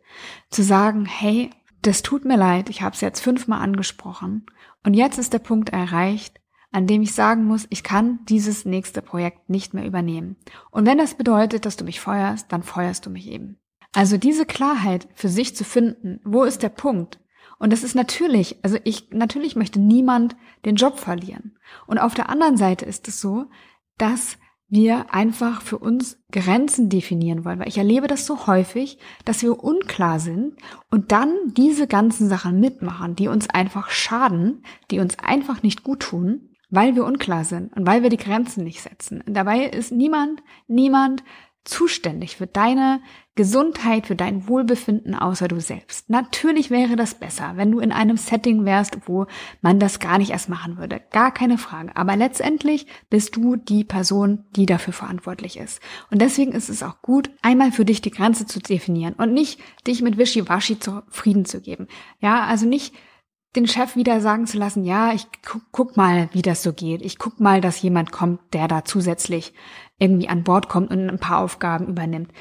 zu 0.51 0.63
sagen, 0.63 1.07
hey, 1.07 1.51
das 1.83 2.03
tut 2.03 2.25
mir 2.25 2.37
leid, 2.37 2.71
ich 2.71 2.83
habe 2.83 2.95
es 2.95 3.01
jetzt 3.01 3.21
fünfmal 3.21 3.61
angesprochen 3.61 4.47
und 4.85 4.95
jetzt 4.95 5.19
ist 5.19 5.33
der 5.33 5.39
Punkt 5.39 5.71
erreicht, 5.71 6.41
an 6.73 6.89
dem 6.89 7.03
ich 7.03 7.15
sagen 7.15 7.45
muss, 7.45 7.67
ich 7.71 7.85
kann 7.85 8.19
dieses 8.29 8.65
nächste 8.65 9.01
Projekt 9.01 9.49
nicht 9.49 9.75
mehr 9.75 9.87
übernehmen. 9.87 10.37
Und 10.73 10.87
wenn 10.87 10.99
das 10.99 11.15
bedeutet, 11.15 11.67
dass 11.67 11.77
du 11.77 11.85
mich 11.85 12.01
feuerst, 12.01 12.51
dann 12.51 12.65
feuerst 12.65 13.07
du 13.07 13.11
mich 13.11 13.31
eben. 13.31 13.59
Also 13.93 14.17
diese 14.17 14.45
Klarheit 14.45 15.07
für 15.15 15.29
sich 15.29 15.55
zu 15.55 15.63
finden, 15.63 16.19
wo 16.25 16.43
ist 16.43 16.65
der 16.65 16.71
Punkt, 16.71 17.21
und 17.65 17.73
das 17.73 17.83
ist 17.83 17.95
natürlich, 17.95 18.63
also 18.63 18.77
ich, 18.85 19.11
natürlich 19.11 19.57
möchte 19.57 19.81
niemand 19.81 20.37
den 20.67 20.77
Job 20.77 20.99
verlieren. 20.99 21.57
Und 21.87 21.97
auf 21.97 22.13
der 22.13 22.29
anderen 22.29 22.59
Seite 22.59 22.85
ist 22.85 23.09
es 23.09 23.23
so, 23.23 23.47
dass 23.97 24.37
wir 24.69 25.15
einfach 25.15 25.63
für 25.63 25.79
uns 25.79 26.23
Grenzen 26.31 26.91
definieren 26.91 27.47
wollen, 27.47 27.59
weil 27.59 27.69
ich 27.69 27.79
erlebe 27.79 28.07
das 28.07 28.27
so 28.27 28.47
häufig, 28.47 28.99
dass 29.25 29.41
wir 29.41 29.65
unklar 29.65 30.21
sind 30.21 30.57
und 30.91 31.11
dann 31.11 31.35
diese 31.57 31.87
ganzen 31.87 32.29
Sachen 32.29 32.61
mitmachen, 32.61 33.17
die 33.17 33.29
uns 33.29 33.49
einfach 33.49 33.89
schaden, 33.89 34.63
die 34.91 34.99
uns 34.99 35.19
einfach 35.19 35.63
nicht 35.63 35.85
gut 35.85 36.01
tun, 36.01 36.51
weil 36.69 36.97
wir 36.97 37.07
unklar 37.07 37.45
sind 37.45 37.75
und 37.75 37.87
weil 37.87 38.03
wir 38.03 38.11
die 38.11 38.19
Grenzen 38.19 38.63
nicht 38.63 38.83
setzen. 38.83 39.23
Und 39.23 39.33
dabei 39.33 39.65
ist 39.65 39.91
niemand, 39.91 40.43
niemand 40.67 41.25
zuständig 41.65 42.37
für 42.37 42.47
deine 42.47 43.01
Gesundheit, 43.37 44.07
für 44.07 44.15
dein 44.15 44.47
Wohlbefinden 44.47 45.15
außer 45.15 45.49
du 45.49 45.61
selbst. 45.61 46.09
Natürlich 46.09 46.71
wäre 46.71 46.95
das 46.95 47.15
besser, 47.15 47.55
wenn 47.57 47.73
du 47.73 47.81
in 47.81 47.91
einem 47.91 48.17
Setting 48.17 48.65
wärst, 48.65 48.99
wo 49.07 49.27
man 49.61 49.81
das 49.81 49.99
gar 49.99 50.19
nicht 50.19 50.31
erst 50.31 50.49
machen 50.49 50.79
würde. 50.79 51.01
Gar 51.11 51.33
keine 51.33 51.59
Frage. 51.59 51.97
Aber 51.97 52.17
letztendlich 52.17 52.87
bist 53.11 53.35
du 53.35 53.57
die 53.57 53.83
Person, 53.83 54.45
die 54.55 54.67
dafür 54.67 54.93
verantwortlich 54.93 55.57
ist. 55.57 55.81
Und 56.11 56.21
deswegen 56.21 56.53
ist 56.53 56.69
es 56.69 56.83
auch 56.83 57.03
gut, 57.03 57.31
einmal 57.43 57.73
für 57.73 57.85
dich 57.85 58.03
die 58.03 58.13
Grenze 58.13 58.47
zu 58.47 58.61
definieren 58.61 59.15
und 59.15 59.33
nicht 59.33 59.59
dich 59.87 60.03
mit 60.03 60.19
Wischiwaschi 60.19 60.79
zufrieden 60.79 61.45
zu 61.45 61.61
geben. 61.61 61.89
Ja, 62.21 62.45
also 62.45 62.67
nicht 62.67 62.95
den 63.57 63.67
Chef 63.67 63.97
wieder 63.97 64.21
sagen 64.21 64.47
zu 64.47 64.59
lassen, 64.59 64.85
ja, 64.85 65.13
ich 65.13 65.27
guck, 65.47 65.63
guck 65.71 65.97
mal, 65.97 66.29
wie 66.33 66.43
das 66.43 66.63
so 66.63 66.73
geht. 66.73 67.03
Ich 67.03 67.19
guck 67.19 67.41
mal, 67.41 67.61
dass 67.61 67.83
jemand 67.83 68.13
kommt, 68.13 68.41
der 68.53 68.69
da 68.69 68.85
zusätzlich 68.85 69.55
irgendwie 69.99 70.29
an 70.29 70.43
Bord 70.43 70.69
kommt 70.69 70.91
und 70.91 71.09
ein 71.09 71.21
paar 71.21 71.39
Aufgaben 71.39 71.87
übernimmt. 71.87 72.33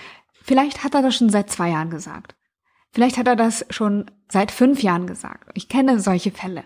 Vielleicht 0.42 0.84
hat 0.84 0.96
er 0.96 1.02
das 1.02 1.16
schon 1.16 1.30
seit 1.30 1.50
zwei 1.50 1.70
Jahren 1.70 1.90
gesagt. 1.90 2.36
Vielleicht 2.92 3.18
hat 3.18 3.28
er 3.28 3.36
das 3.36 3.66
schon 3.70 4.12
seit 4.30 4.52
fünf 4.52 4.82
Jahren 4.82 5.08
gesagt. 5.08 5.50
Ich 5.54 5.70
kenne 5.70 6.00
solche 6.00 6.32
Fälle, 6.32 6.64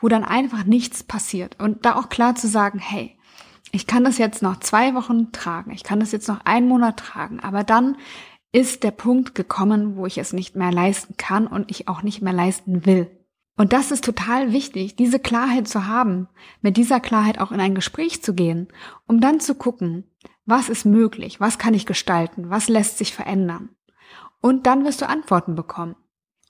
wo 0.00 0.08
dann 0.08 0.24
einfach 0.24 0.64
nichts 0.64 1.02
passiert. 1.02 1.58
Und 1.60 1.84
da 1.84 1.96
auch 1.96 2.08
klar 2.08 2.34
zu 2.34 2.48
sagen, 2.48 2.78
hey, 2.78 3.16
ich 3.72 3.86
kann 3.86 4.04
das 4.04 4.18
jetzt 4.18 4.42
noch 4.42 4.60
zwei 4.60 4.94
Wochen 4.94 5.30
tragen, 5.32 5.72
ich 5.72 5.84
kann 5.84 6.00
das 6.00 6.12
jetzt 6.12 6.28
noch 6.28 6.40
einen 6.44 6.68
Monat 6.68 6.96
tragen, 6.96 7.40
aber 7.40 7.64
dann 7.64 7.96
ist 8.50 8.82
der 8.82 8.92
Punkt 8.92 9.34
gekommen, 9.34 9.96
wo 9.96 10.06
ich 10.06 10.16
es 10.16 10.32
nicht 10.32 10.56
mehr 10.56 10.72
leisten 10.72 11.16
kann 11.18 11.46
und 11.46 11.70
ich 11.70 11.86
auch 11.86 12.02
nicht 12.02 12.22
mehr 12.22 12.32
leisten 12.32 12.86
will. 12.86 13.17
Und 13.58 13.72
das 13.72 13.90
ist 13.90 14.04
total 14.04 14.52
wichtig, 14.52 14.94
diese 14.94 15.18
Klarheit 15.18 15.66
zu 15.66 15.86
haben, 15.86 16.28
mit 16.62 16.76
dieser 16.76 17.00
Klarheit 17.00 17.40
auch 17.40 17.50
in 17.50 17.60
ein 17.60 17.74
Gespräch 17.74 18.22
zu 18.22 18.32
gehen, 18.32 18.68
um 19.08 19.20
dann 19.20 19.40
zu 19.40 19.56
gucken, 19.56 20.04
was 20.46 20.68
ist 20.68 20.86
möglich, 20.86 21.40
was 21.40 21.58
kann 21.58 21.74
ich 21.74 21.84
gestalten, 21.84 22.50
was 22.50 22.68
lässt 22.68 22.98
sich 22.98 23.12
verändern. 23.12 23.70
Und 24.40 24.66
dann 24.66 24.84
wirst 24.84 25.02
du 25.02 25.08
Antworten 25.08 25.56
bekommen. 25.56 25.96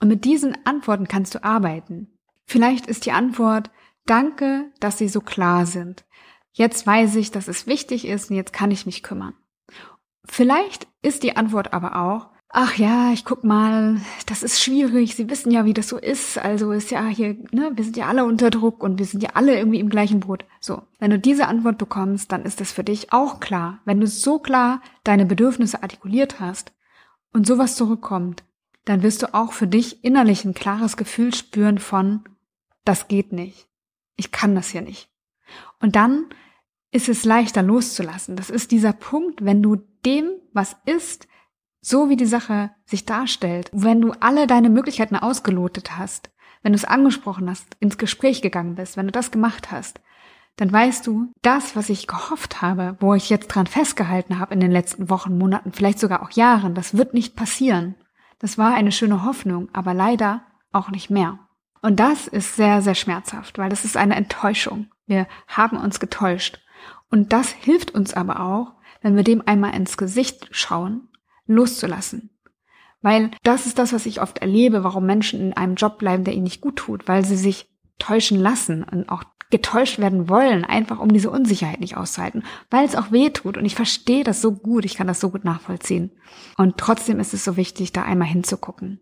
Und 0.02 0.08
mit 0.08 0.26
diesen 0.26 0.54
Antworten 0.66 1.08
kannst 1.08 1.34
du 1.34 1.42
arbeiten. 1.42 2.12
Vielleicht 2.44 2.86
ist 2.86 3.06
die 3.06 3.12
Antwort, 3.12 3.70
danke, 4.04 4.70
dass 4.78 4.98
sie 4.98 5.08
so 5.08 5.22
klar 5.22 5.64
sind. 5.64 6.04
Jetzt 6.52 6.86
weiß 6.86 7.16
ich, 7.16 7.30
dass 7.30 7.48
es 7.48 7.66
wichtig 7.66 8.06
ist 8.06 8.28
und 8.30 8.36
jetzt 8.36 8.52
kann 8.52 8.70
ich 8.70 8.84
mich 8.84 9.02
kümmern. 9.02 9.32
Vielleicht 10.26 10.86
ist 11.00 11.22
die 11.22 11.38
Antwort 11.38 11.72
aber 11.72 11.96
auch, 11.96 12.28
ach 12.50 12.76
ja, 12.76 13.12
ich 13.12 13.24
guck 13.24 13.44
mal, 13.44 14.00
das 14.26 14.42
ist 14.42 14.62
schwierig, 14.62 15.14
Sie 15.14 15.28
wissen 15.28 15.50
ja, 15.50 15.64
wie 15.64 15.74
das 15.74 15.88
so 15.88 15.98
ist, 15.98 16.38
also 16.38 16.72
ist 16.72 16.90
ja 16.90 17.06
hier, 17.06 17.36
ne, 17.52 17.70
wir 17.74 17.84
sind 17.84 17.96
ja 17.96 18.06
alle 18.06 18.24
unter 18.24 18.50
Druck 18.50 18.82
und 18.82 18.98
wir 18.98 19.06
sind 19.06 19.22
ja 19.22 19.30
alle 19.34 19.56
irgendwie 19.56 19.80
im 19.80 19.90
gleichen 19.90 20.20
Boot. 20.20 20.44
So, 20.60 20.82
wenn 20.98 21.10
du 21.10 21.18
diese 21.18 21.46
Antwort 21.46 21.78
bekommst, 21.78 22.32
dann 22.32 22.44
ist 22.44 22.60
das 22.60 22.72
für 22.72 22.84
dich 22.84 23.12
auch 23.12 23.40
klar. 23.40 23.80
Wenn 23.84 24.00
du 24.00 24.06
so 24.06 24.38
klar 24.38 24.80
deine 25.04 25.26
Bedürfnisse 25.26 25.82
artikuliert 25.82 26.40
hast 26.40 26.72
und 27.32 27.46
sowas 27.46 27.76
zurückkommt, 27.76 28.44
dann 28.84 29.02
wirst 29.02 29.22
du 29.22 29.34
auch 29.34 29.52
für 29.52 29.66
dich 29.66 30.02
innerlich 30.02 30.44
ein 30.44 30.54
klares 30.54 30.96
Gefühl 30.96 31.34
spüren 31.34 31.78
von, 31.78 32.24
das 32.84 33.08
geht 33.08 33.32
nicht. 33.32 33.68
Ich 34.16 34.32
kann 34.32 34.54
das 34.54 34.70
hier 34.70 34.80
nicht. 34.80 35.10
Und 35.80 35.94
dann 35.94 36.26
ist 36.90 37.10
es 37.10 37.26
leichter 37.26 37.62
loszulassen. 37.62 38.34
Das 38.34 38.48
ist 38.48 38.70
dieser 38.70 38.94
Punkt, 38.94 39.44
wenn 39.44 39.62
du 39.62 39.76
dem, 40.06 40.30
was 40.54 40.76
ist, 40.86 41.28
so 41.80 42.08
wie 42.08 42.16
die 42.16 42.26
Sache 42.26 42.70
sich 42.84 43.04
darstellt, 43.06 43.70
wenn 43.72 44.00
du 44.00 44.12
alle 44.20 44.46
deine 44.46 44.70
Möglichkeiten 44.70 45.16
ausgelotet 45.16 45.96
hast, 45.96 46.30
wenn 46.62 46.72
du 46.72 46.76
es 46.76 46.84
angesprochen 46.84 47.48
hast, 47.48 47.66
ins 47.80 47.98
Gespräch 47.98 48.42
gegangen 48.42 48.74
bist, 48.74 48.96
wenn 48.96 49.06
du 49.06 49.12
das 49.12 49.30
gemacht 49.30 49.70
hast, 49.70 50.00
dann 50.56 50.72
weißt 50.72 51.06
du, 51.06 51.32
das, 51.42 51.76
was 51.76 51.88
ich 51.88 52.08
gehofft 52.08 52.62
habe, 52.62 52.96
wo 52.98 53.14
ich 53.14 53.30
jetzt 53.30 53.48
dran 53.48 53.68
festgehalten 53.68 54.40
habe 54.40 54.54
in 54.54 54.60
den 54.60 54.72
letzten 54.72 55.08
Wochen, 55.08 55.38
Monaten, 55.38 55.72
vielleicht 55.72 56.00
sogar 56.00 56.22
auch 56.22 56.32
Jahren, 56.32 56.74
das 56.74 56.96
wird 56.96 57.14
nicht 57.14 57.36
passieren. 57.36 57.94
Das 58.40 58.58
war 58.58 58.74
eine 58.74 58.90
schöne 58.90 59.24
Hoffnung, 59.24 59.68
aber 59.72 59.94
leider 59.94 60.42
auch 60.72 60.90
nicht 60.90 61.10
mehr. 61.10 61.38
Und 61.80 62.00
das 62.00 62.26
ist 62.26 62.56
sehr, 62.56 62.82
sehr 62.82 62.96
schmerzhaft, 62.96 63.56
weil 63.56 63.70
das 63.70 63.84
ist 63.84 63.96
eine 63.96 64.16
Enttäuschung. 64.16 64.88
Wir 65.06 65.28
haben 65.46 65.76
uns 65.76 66.00
getäuscht. 66.00 66.60
Und 67.08 67.32
das 67.32 67.50
hilft 67.50 67.94
uns 67.94 68.12
aber 68.12 68.40
auch, 68.40 68.74
wenn 69.00 69.14
wir 69.14 69.22
dem 69.22 69.46
einmal 69.46 69.74
ins 69.76 69.96
Gesicht 69.96 70.48
schauen 70.50 71.08
loszulassen. 71.48 72.30
Weil 73.00 73.30
das 73.42 73.66
ist 73.66 73.78
das, 73.78 73.92
was 73.92 74.06
ich 74.06 74.20
oft 74.20 74.38
erlebe, 74.38 74.84
warum 74.84 75.06
Menschen 75.06 75.40
in 75.40 75.52
einem 75.52 75.74
Job 75.74 75.98
bleiben, 75.98 76.24
der 76.24 76.34
ihnen 76.34 76.44
nicht 76.44 76.60
gut 76.60 76.76
tut, 76.76 77.06
weil 77.08 77.24
sie 77.24 77.36
sich 77.36 77.68
täuschen 77.98 78.38
lassen 78.38 78.84
und 78.84 79.08
auch 79.08 79.24
getäuscht 79.50 79.98
werden 79.98 80.28
wollen, 80.28 80.64
einfach 80.64 80.98
um 80.98 81.10
diese 81.10 81.30
Unsicherheit 81.30 81.80
nicht 81.80 81.96
auszuhalten, 81.96 82.44
weil 82.70 82.84
es 82.84 82.96
auch 82.96 83.12
weh 83.12 83.30
tut. 83.30 83.56
Und 83.56 83.64
ich 83.64 83.74
verstehe 83.74 84.24
das 84.24 84.42
so 84.42 84.52
gut, 84.52 84.84
ich 84.84 84.94
kann 84.94 85.06
das 85.06 85.20
so 85.20 85.30
gut 85.30 85.44
nachvollziehen. 85.44 86.12
Und 86.56 86.76
trotzdem 86.76 87.18
ist 87.18 87.34
es 87.34 87.44
so 87.44 87.56
wichtig, 87.56 87.92
da 87.92 88.02
einmal 88.02 88.28
hinzugucken. 88.28 89.00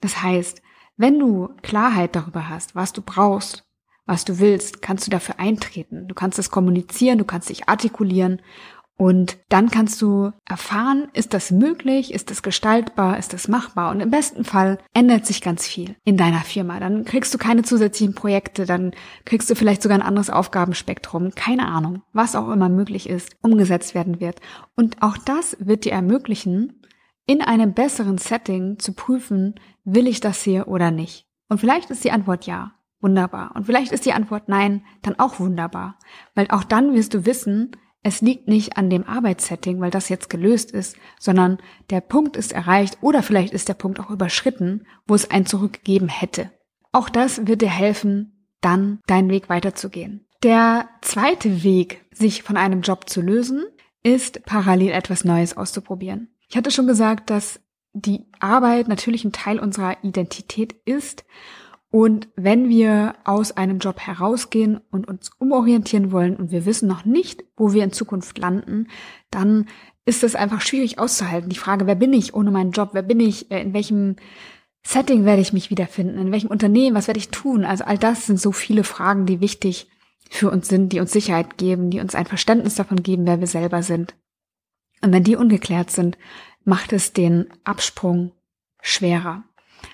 Das 0.00 0.22
heißt, 0.22 0.62
wenn 0.96 1.18
du 1.18 1.48
Klarheit 1.62 2.14
darüber 2.14 2.48
hast, 2.48 2.74
was 2.74 2.92
du 2.92 3.02
brauchst, 3.02 3.64
was 4.06 4.24
du 4.24 4.38
willst, 4.38 4.82
kannst 4.82 5.06
du 5.06 5.10
dafür 5.10 5.38
eintreten. 5.38 6.06
Du 6.08 6.14
kannst 6.14 6.38
es 6.38 6.50
kommunizieren, 6.50 7.18
du 7.18 7.24
kannst 7.24 7.48
dich 7.48 7.68
artikulieren 7.68 8.42
und 9.00 9.38
dann 9.48 9.70
kannst 9.70 10.02
du 10.02 10.30
erfahren, 10.46 11.08
ist 11.14 11.32
das 11.32 11.50
möglich, 11.50 12.12
ist 12.12 12.30
das 12.30 12.42
gestaltbar, 12.42 13.16
ist 13.16 13.32
das 13.32 13.48
machbar. 13.48 13.92
Und 13.92 14.00
im 14.00 14.10
besten 14.10 14.44
Fall 14.44 14.78
ändert 14.92 15.24
sich 15.24 15.40
ganz 15.40 15.66
viel 15.66 15.96
in 16.04 16.18
deiner 16.18 16.40
Firma. 16.40 16.78
Dann 16.80 17.06
kriegst 17.06 17.32
du 17.32 17.38
keine 17.38 17.62
zusätzlichen 17.62 18.14
Projekte, 18.14 18.66
dann 18.66 18.92
kriegst 19.24 19.48
du 19.48 19.54
vielleicht 19.54 19.80
sogar 19.80 19.96
ein 19.96 20.06
anderes 20.06 20.28
Aufgabenspektrum, 20.28 21.30
keine 21.34 21.66
Ahnung, 21.66 22.02
was 22.12 22.36
auch 22.36 22.50
immer 22.50 22.68
möglich 22.68 23.08
ist, 23.08 23.36
umgesetzt 23.40 23.94
werden 23.94 24.20
wird. 24.20 24.42
Und 24.76 25.00
auch 25.00 25.16
das 25.16 25.56
wird 25.60 25.86
dir 25.86 25.92
ermöglichen, 25.92 26.82
in 27.24 27.40
einem 27.40 27.72
besseren 27.72 28.18
Setting 28.18 28.78
zu 28.78 28.92
prüfen, 28.92 29.54
will 29.82 30.08
ich 30.08 30.20
das 30.20 30.42
hier 30.42 30.68
oder 30.68 30.90
nicht. 30.90 31.26
Und 31.48 31.56
vielleicht 31.56 31.88
ist 31.88 32.04
die 32.04 32.12
Antwort 32.12 32.44
ja. 32.44 32.72
Wunderbar. 33.02 33.52
Und 33.54 33.64
vielleicht 33.64 33.92
ist 33.92 34.04
die 34.04 34.12
Antwort 34.12 34.50
nein, 34.50 34.84
dann 35.00 35.18
auch 35.18 35.40
wunderbar. 35.40 35.98
Weil 36.34 36.48
auch 36.50 36.64
dann 36.64 36.92
wirst 36.92 37.14
du 37.14 37.24
wissen, 37.24 37.74
es 38.02 38.22
liegt 38.22 38.48
nicht 38.48 38.76
an 38.76 38.88
dem 38.88 39.06
Arbeitssetting, 39.06 39.80
weil 39.80 39.90
das 39.90 40.08
jetzt 40.08 40.30
gelöst 40.30 40.70
ist, 40.70 40.96
sondern 41.18 41.58
der 41.90 42.00
Punkt 42.00 42.36
ist 42.36 42.52
erreicht 42.52 42.98
oder 43.02 43.22
vielleicht 43.22 43.52
ist 43.52 43.68
der 43.68 43.74
Punkt 43.74 44.00
auch 44.00 44.10
überschritten, 44.10 44.86
wo 45.06 45.14
es 45.14 45.30
ein 45.30 45.44
zurückgegeben 45.44 46.08
hätte. 46.08 46.50
Auch 46.92 47.08
das 47.08 47.46
wird 47.46 47.62
dir 47.62 47.70
helfen, 47.70 48.46
dann 48.60 49.00
deinen 49.06 49.30
Weg 49.30 49.48
weiterzugehen. 49.48 50.26
Der 50.42 50.88
zweite 51.02 51.62
Weg, 51.62 52.04
sich 52.12 52.42
von 52.42 52.56
einem 52.56 52.80
Job 52.80 53.10
zu 53.10 53.20
lösen, 53.20 53.64
ist 54.02 54.44
parallel 54.44 54.92
etwas 54.92 55.24
Neues 55.24 55.56
auszuprobieren. 55.56 56.28
Ich 56.48 56.56
hatte 56.56 56.70
schon 56.70 56.86
gesagt, 56.86 57.28
dass 57.28 57.60
die 57.92 58.24
Arbeit 58.38 58.88
natürlich 58.88 59.24
ein 59.24 59.32
Teil 59.32 59.58
unserer 59.58 60.02
Identität 60.02 60.74
ist 60.84 61.24
und 61.90 62.28
wenn 62.36 62.68
wir 62.68 63.14
aus 63.24 63.52
einem 63.52 63.78
Job 63.78 63.98
herausgehen 63.98 64.80
und 64.90 65.08
uns 65.08 65.30
umorientieren 65.38 66.12
wollen 66.12 66.36
und 66.36 66.52
wir 66.52 66.64
wissen 66.64 66.88
noch 66.88 67.04
nicht, 67.04 67.44
wo 67.56 67.72
wir 67.72 67.82
in 67.82 67.92
Zukunft 67.92 68.38
landen, 68.38 68.86
dann 69.30 69.66
ist 70.04 70.22
es 70.22 70.36
einfach 70.36 70.60
schwierig 70.60 70.98
auszuhalten. 70.98 71.50
Die 71.50 71.58
Frage, 71.58 71.86
wer 71.86 71.96
bin 71.96 72.12
ich 72.12 72.32
ohne 72.32 72.52
meinen 72.52 72.70
Job? 72.70 72.90
Wer 72.92 73.02
bin 73.02 73.18
ich? 73.18 73.50
Äh, 73.50 73.62
in 73.62 73.74
welchem 73.74 74.16
Setting 74.82 75.24
werde 75.24 75.42
ich 75.42 75.52
mich 75.52 75.70
wiederfinden? 75.70 76.18
In 76.18 76.32
welchem 76.32 76.50
Unternehmen? 76.50 76.96
Was 76.96 77.08
werde 77.08 77.18
ich 77.18 77.28
tun? 77.28 77.64
Also 77.64 77.84
all 77.84 77.98
das 77.98 78.26
sind 78.26 78.40
so 78.40 78.52
viele 78.52 78.84
Fragen, 78.84 79.26
die 79.26 79.40
wichtig 79.40 79.88
für 80.30 80.50
uns 80.50 80.68
sind, 80.68 80.92
die 80.92 81.00
uns 81.00 81.10
Sicherheit 81.12 81.58
geben, 81.58 81.90
die 81.90 82.00
uns 82.00 82.14
ein 82.14 82.26
Verständnis 82.26 82.76
davon 82.76 83.02
geben, 83.02 83.26
wer 83.26 83.40
wir 83.40 83.48
selber 83.48 83.82
sind. 83.82 84.14
Und 85.02 85.12
wenn 85.12 85.24
die 85.24 85.36
ungeklärt 85.36 85.90
sind, 85.90 86.16
macht 86.64 86.92
es 86.92 87.12
den 87.12 87.46
Absprung 87.64 88.32
schwerer. 88.80 89.42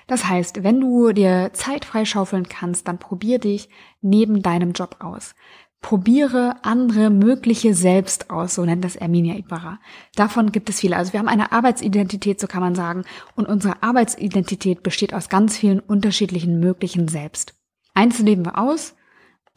Das 0.07 0.27
heißt, 0.27 0.63
wenn 0.63 0.79
du 0.79 1.11
dir 1.11 1.51
Zeit 1.53 1.85
freischaufeln 1.85 2.47
kannst, 2.47 2.87
dann 2.87 2.99
probier 2.99 3.39
dich 3.39 3.69
neben 4.01 4.41
deinem 4.41 4.71
Job 4.73 4.97
aus. 4.99 5.35
Probiere 5.81 6.55
andere 6.63 7.09
mögliche 7.11 7.73
selbst 7.75 8.31
aus, 8.31 8.55
so 8.55 8.65
nennt 8.65 8.83
das 8.83 8.95
Erminia 8.95 9.35
Ibarra. 9.35 9.79
Davon 10.15 10.51
gibt 10.51 10.69
es 10.69 10.79
viele. 10.79 10.97
Also 10.97 11.13
wir 11.13 11.19
haben 11.19 11.27
eine 11.27 11.51
Arbeitsidentität, 11.51 12.39
so 12.39 12.47
kann 12.47 12.61
man 12.61 12.73
sagen, 12.73 13.03
und 13.35 13.47
unsere 13.47 13.83
Arbeitsidentität 13.83 14.81
besteht 14.81 15.13
aus 15.13 15.29
ganz 15.29 15.55
vielen 15.55 15.79
unterschiedlichen 15.79 16.59
möglichen 16.59 17.07
Selbst. 17.07 17.53
Eins 17.93 18.19
leben 18.19 18.43
wir 18.43 18.57
aus, 18.57 18.95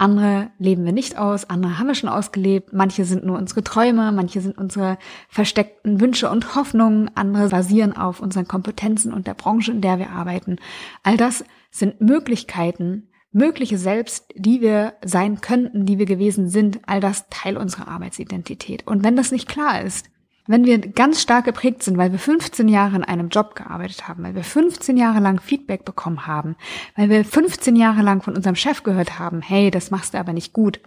andere 0.00 0.50
leben 0.58 0.84
wir 0.84 0.92
nicht 0.92 1.18
aus, 1.18 1.48
andere 1.50 1.78
haben 1.78 1.88
wir 1.88 1.94
schon 1.94 2.08
ausgelebt, 2.08 2.72
manche 2.72 3.04
sind 3.04 3.24
nur 3.24 3.36
unsere 3.36 3.62
Träume, 3.62 4.12
manche 4.12 4.40
sind 4.40 4.56
unsere 4.56 4.96
versteckten 5.28 6.00
Wünsche 6.00 6.30
und 6.30 6.54
Hoffnungen, 6.54 7.10
andere 7.14 7.48
basieren 7.48 7.94
auf 7.96 8.20
unseren 8.20 8.48
Kompetenzen 8.48 9.12
und 9.12 9.26
der 9.26 9.34
Branche, 9.34 9.72
in 9.72 9.82
der 9.82 9.98
wir 9.98 10.10
arbeiten. 10.10 10.56
All 11.02 11.18
das 11.18 11.44
sind 11.70 12.00
Möglichkeiten, 12.00 13.08
mögliche 13.32 13.76
Selbst, 13.76 14.32
die 14.34 14.62
wir 14.62 14.94
sein 15.04 15.42
könnten, 15.42 15.84
die 15.84 15.98
wir 15.98 16.06
gewesen 16.06 16.48
sind, 16.48 16.80
all 16.86 17.00
das 17.00 17.28
Teil 17.28 17.58
unserer 17.58 17.88
Arbeitsidentität. 17.88 18.86
Und 18.86 19.04
wenn 19.04 19.16
das 19.16 19.32
nicht 19.32 19.48
klar 19.48 19.82
ist, 19.82 20.10
wenn 20.50 20.64
wir 20.64 20.78
ganz 20.78 21.22
stark 21.22 21.44
geprägt 21.44 21.84
sind, 21.84 21.96
weil 21.96 22.10
wir 22.10 22.18
15 22.18 22.66
Jahre 22.66 22.96
in 22.96 23.04
einem 23.04 23.28
Job 23.28 23.54
gearbeitet 23.54 24.08
haben, 24.08 24.24
weil 24.24 24.34
wir 24.34 24.42
15 24.42 24.96
Jahre 24.96 25.20
lang 25.20 25.40
Feedback 25.40 25.84
bekommen 25.84 26.26
haben, 26.26 26.56
weil 26.96 27.08
wir 27.08 27.24
15 27.24 27.76
Jahre 27.76 28.02
lang 28.02 28.20
von 28.20 28.34
unserem 28.34 28.56
Chef 28.56 28.82
gehört 28.82 29.20
haben, 29.20 29.42
hey, 29.42 29.70
das 29.70 29.92
machst 29.92 30.14
du 30.14 30.18
aber 30.18 30.32
nicht 30.32 30.52
gut, 30.52 30.80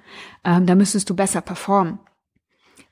ähm, 0.44 0.66
da 0.66 0.76
müsstest 0.76 1.10
du 1.10 1.16
besser 1.16 1.40
performen. 1.40 2.00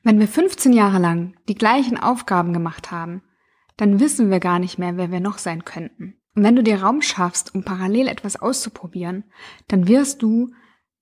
Wenn 0.01 0.19
wir 0.19 0.29
15 0.29 0.71
Jahre 0.71 0.99
lang 0.99 1.33
die 1.49 1.55
gleichen 1.55 1.99
Aufgaben 1.99 2.53
gemacht 2.53 2.89
haben, 2.89 3.21
dann 3.75 3.99
wissen 3.99 4.31
wir 4.31 4.39
gar 4.39 4.59
nicht 4.59 4.79
mehr, 4.79 4.95
wer 4.95 5.11
wir 5.11 5.19
noch 5.19 5.39
sein 5.39 5.65
könnten. 5.65 6.15
Und 6.35 6.43
wenn 6.43 6.55
du 6.55 6.63
dir 6.63 6.81
Raum 6.81 7.01
schaffst, 7.01 7.53
um 7.53 7.65
parallel 7.65 8.07
etwas 8.07 8.41
auszuprobieren, 8.41 9.25
dann 9.67 9.89
wirst 9.89 10.21
du 10.21 10.51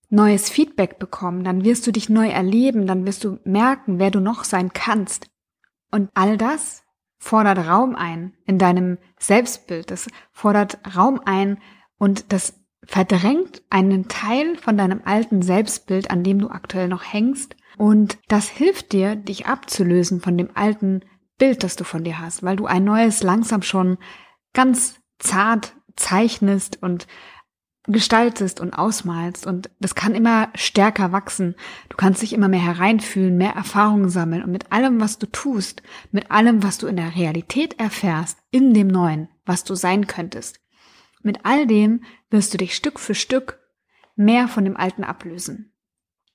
neues 0.09 0.49
Feedback 0.49 0.97
bekommen, 0.97 1.43
dann 1.43 1.63
wirst 1.63 1.85
du 1.85 1.91
dich 1.91 2.09
neu 2.09 2.27
erleben, 2.27 2.88
dann 2.88 3.05
wirst 3.05 3.23
du 3.23 3.38
merken, 3.43 3.99
wer 3.99 4.09
du 4.09 4.19
noch 4.19 4.43
sein 4.43 4.73
kannst. 4.73 5.28
Und 5.91 6.10
all 6.13 6.38
das 6.38 6.84
fordert 7.17 7.67
Raum 7.67 7.96
ein 7.96 8.34
in 8.46 8.58
deinem 8.58 8.98
Selbstbild, 9.19 9.91
das 9.91 10.08
fordert 10.31 10.79
Raum 10.96 11.22
ein 11.25 11.60
und 11.98 12.31
das 12.31 12.53
verdrängt 12.86 13.62
einen 13.69 14.08
Teil 14.08 14.55
von 14.55 14.77
deinem 14.77 15.01
alten 15.03 15.41
Selbstbild, 15.41 16.10
an 16.10 16.24
dem 16.24 16.39
du 16.39 16.50
aktuell 16.50 16.88
noch 16.88 17.03
hängst. 17.03 17.55
Und 17.77 18.17
das 18.27 18.50
hilft 18.50 18.93
dir, 18.93 19.15
dich 19.15 19.46
abzulösen 19.48 20.22
von 20.22 20.38
dem 20.38 20.50
alten 20.55 21.01
Bild, 21.38 21.63
das 21.63 21.75
du 21.75 21.84
von 21.84 22.03
dir 22.03 22.19
hast, 22.19 22.41
weil 22.41 22.55
du 22.55 22.65
ein 22.65 22.84
neues 22.84 23.22
langsam 23.22 23.62
schon 23.62 23.98
ganz 24.53 25.00
zart 25.19 25.75
zeichnest 25.96 26.81
und 26.81 27.08
gestaltest 27.88 28.59
und 28.59 28.74
ausmalst 28.74 29.48
und 29.48 29.69
das 29.79 29.95
kann 29.95 30.13
immer 30.13 30.50
stärker 30.53 31.12
wachsen. 31.12 31.55
Du 31.89 31.98
kannst 31.98 32.21
dich 32.21 32.33
immer 32.33 32.48
mehr 32.48 32.63
hereinfühlen, 32.63 33.38
mehr 33.38 33.53
Erfahrungen 33.53 34.09
sammeln 34.09 34.43
und 34.43 34.51
mit 34.51 34.71
allem, 34.71 35.00
was 35.00 35.17
du 35.17 35.25
tust, 35.25 35.81
mit 36.12 36.29
allem, 36.29 36.62
was 36.62 36.77
du 36.77 36.88
in 36.88 36.98
der 36.98 37.15
Realität 37.15 37.79
erfährst, 37.79 38.38
in 38.51 38.74
dem 38.74 38.88
Neuen, 38.88 39.29
was 39.45 39.63
du 39.63 39.75
sein 39.75 40.07
könntest, 40.07 40.59
mit 41.24 41.39
all 41.45 41.65
dem 41.67 42.03
wirst 42.29 42.53
du 42.53 42.57
dich 42.57 42.75
Stück 42.75 43.00
für 43.00 43.15
Stück 43.15 43.59
mehr 44.15 44.48
von 44.48 44.65
dem 44.65 44.77
Alten 44.77 45.03
ablösen. 45.03 45.74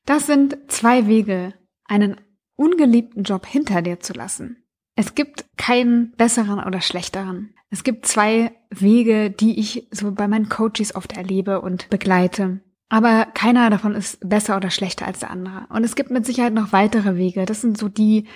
Das 0.07 0.27
sind 0.27 0.57
zwei 0.69 1.07
Wege, 1.07 1.55
einen 1.85 2.21
ungeliebten 2.57 3.23
Job 3.23 3.47
hinter 3.47 3.83
dir 3.83 4.01
zu 4.01 4.13
lassen. 4.13 4.64
Es 4.97 5.15
gibt 5.15 5.45
keinen 5.57 6.13
besseren 6.13 6.63
oder 6.63 6.81
schlechteren. 6.81 7.55
Es 7.71 7.83
gibt 7.83 8.07
zwei 8.07 8.53
Wege, 8.71 9.31
die 9.31 9.59
ich 9.59 9.89
so 9.91 10.13
bei 10.13 10.29
meinen 10.29 10.49
Coaches 10.49 10.95
oft 10.95 11.17
erlebe 11.17 11.61
und 11.61 11.91
begleite. 11.91 12.61
Aber 12.89 13.27
keiner 13.35 13.71
davon 13.71 13.95
ist 13.95 14.19
besser 14.29 14.57
oder 14.57 14.71
schlechter 14.71 15.07
als 15.07 15.21
der 15.21 15.31
andere. 15.31 15.67
Und 15.71 15.83
es 15.83 15.97
gibt 15.97 16.11
mit 16.11 16.27
Sicherheit 16.27 16.55
noch 16.55 16.73
weitere 16.73 17.17
Wege. 17.17 17.45
Das 17.45 17.61
sind 17.61 17.77
so 17.77 17.89
die, 17.89 18.27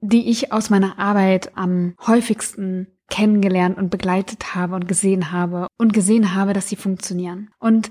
die 0.00 0.28
ich 0.28 0.52
aus 0.52 0.70
meiner 0.70 0.98
Arbeit 0.98 1.56
am 1.56 1.94
häufigsten 2.04 2.88
kennengelernt 3.08 3.78
und 3.78 3.90
begleitet 3.90 4.54
habe 4.54 4.74
und 4.74 4.88
gesehen 4.88 5.32
habe 5.32 5.66
und 5.78 5.92
gesehen 5.92 6.34
habe, 6.34 6.52
dass 6.52 6.68
sie 6.68 6.76
funktionieren. 6.76 7.50
Und 7.58 7.90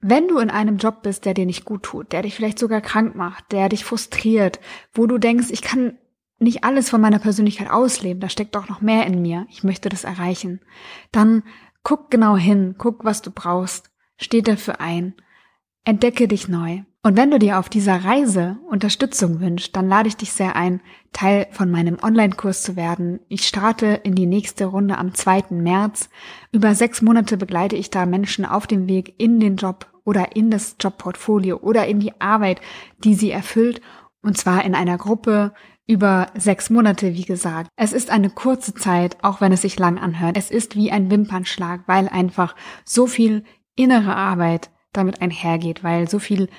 wenn 0.00 0.28
du 0.28 0.38
in 0.38 0.50
einem 0.50 0.78
Job 0.78 1.02
bist, 1.02 1.24
der 1.24 1.34
dir 1.34 1.46
nicht 1.46 1.64
gut 1.64 1.82
tut, 1.82 2.12
der 2.12 2.22
dich 2.22 2.34
vielleicht 2.34 2.58
sogar 2.58 2.80
krank 2.80 3.14
macht, 3.14 3.50
der 3.52 3.68
dich 3.68 3.84
frustriert, 3.84 4.60
wo 4.92 5.06
du 5.06 5.18
denkst, 5.18 5.48
ich 5.50 5.62
kann 5.62 5.98
nicht 6.38 6.64
alles 6.64 6.90
von 6.90 7.00
meiner 7.00 7.18
Persönlichkeit 7.18 7.70
ausleben, 7.70 8.20
da 8.20 8.28
steckt 8.28 8.54
doch 8.54 8.68
noch 8.68 8.80
mehr 8.80 9.06
in 9.06 9.22
mir, 9.22 9.46
ich 9.50 9.64
möchte 9.64 9.88
das 9.88 10.04
erreichen, 10.04 10.60
dann 11.12 11.42
guck 11.82 12.10
genau 12.10 12.36
hin, 12.36 12.74
guck, 12.78 13.04
was 13.04 13.22
du 13.22 13.30
brauchst, 13.30 13.90
steh 14.16 14.42
dafür 14.42 14.80
ein, 14.80 15.14
entdecke 15.84 16.28
dich 16.28 16.48
neu. 16.48 16.82
Und 17.02 17.16
wenn 17.16 17.30
du 17.30 17.38
dir 17.38 17.58
auf 17.58 17.68
dieser 17.68 18.04
Reise 18.04 18.58
Unterstützung 18.68 19.40
wünschst, 19.40 19.74
dann 19.74 19.88
lade 19.88 20.08
ich 20.08 20.16
dich 20.16 20.32
sehr 20.32 20.56
ein, 20.56 20.80
Teil 21.12 21.46
von 21.52 21.70
meinem 21.70 21.96
Online-Kurs 22.02 22.62
zu 22.62 22.76
werden. 22.76 23.20
Ich 23.28 23.46
starte 23.46 24.00
in 24.02 24.14
die 24.14 24.26
nächste 24.26 24.66
Runde 24.66 24.98
am 24.98 25.14
2. 25.14 25.44
März. 25.50 26.10
Über 26.52 26.74
sechs 26.74 27.00
Monate 27.00 27.36
begleite 27.36 27.76
ich 27.76 27.90
da 27.90 28.04
Menschen 28.04 28.44
auf 28.44 28.66
dem 28.66 28.88
Weg 28.88 29.14
in 29.18 29.40
den 29.40 29.56
Job 29.56 29.86
oder 30.04 30.36
in 30.36 30.50
das 30.50 30.76
Jobportfolio 30.80 31.58
oder 31.58 31.86
in 31.86 32.00
die 32.00 32.20
Arbeit, 32.20 32.60
die 33.04 33.14
sie 33.14 33.30
erfüllt. 33.30 33.80
Und 34.20 34.36
zwar 34.36 34.64
in 34.64 34.74
einer 34.74 34.98
Gruppe, 34.98 35.54
über 35.88 36.30
sechs 36.36 36.70
Monate, 36.70 37.14
wie 37.14 37.24
gesagt. 37.24 37.70
Es 37.74 37.92
ist 37.92 38.10
eine 38.10 38.30
kurze 38.30 38.74
Zeit, 38.74 39.16
auch 39.24 39.40
wenn 39.40 39.52
es 39.52 39.62
sich 39.62 39.78
lang 39.78 39.98
anhört. 39.98 40.36
Es 40.36 40.50
ist 40.50 40.76
wie 40.76 40.92
ein 40.92 41.10
Wimpernschlag, 41.10 41.80
weil 41.86 42.08
einfach 42.08 42.54
so 42.84 43.06
viel 43.06 43.42
innere 43.74 44.14
Arbeit 44.14 44.70
damit 44.92 45.22
einhergeht, 45.22 45.82
weil 45.82 46.08
so 46.08 46.18
viel 46.18 46.50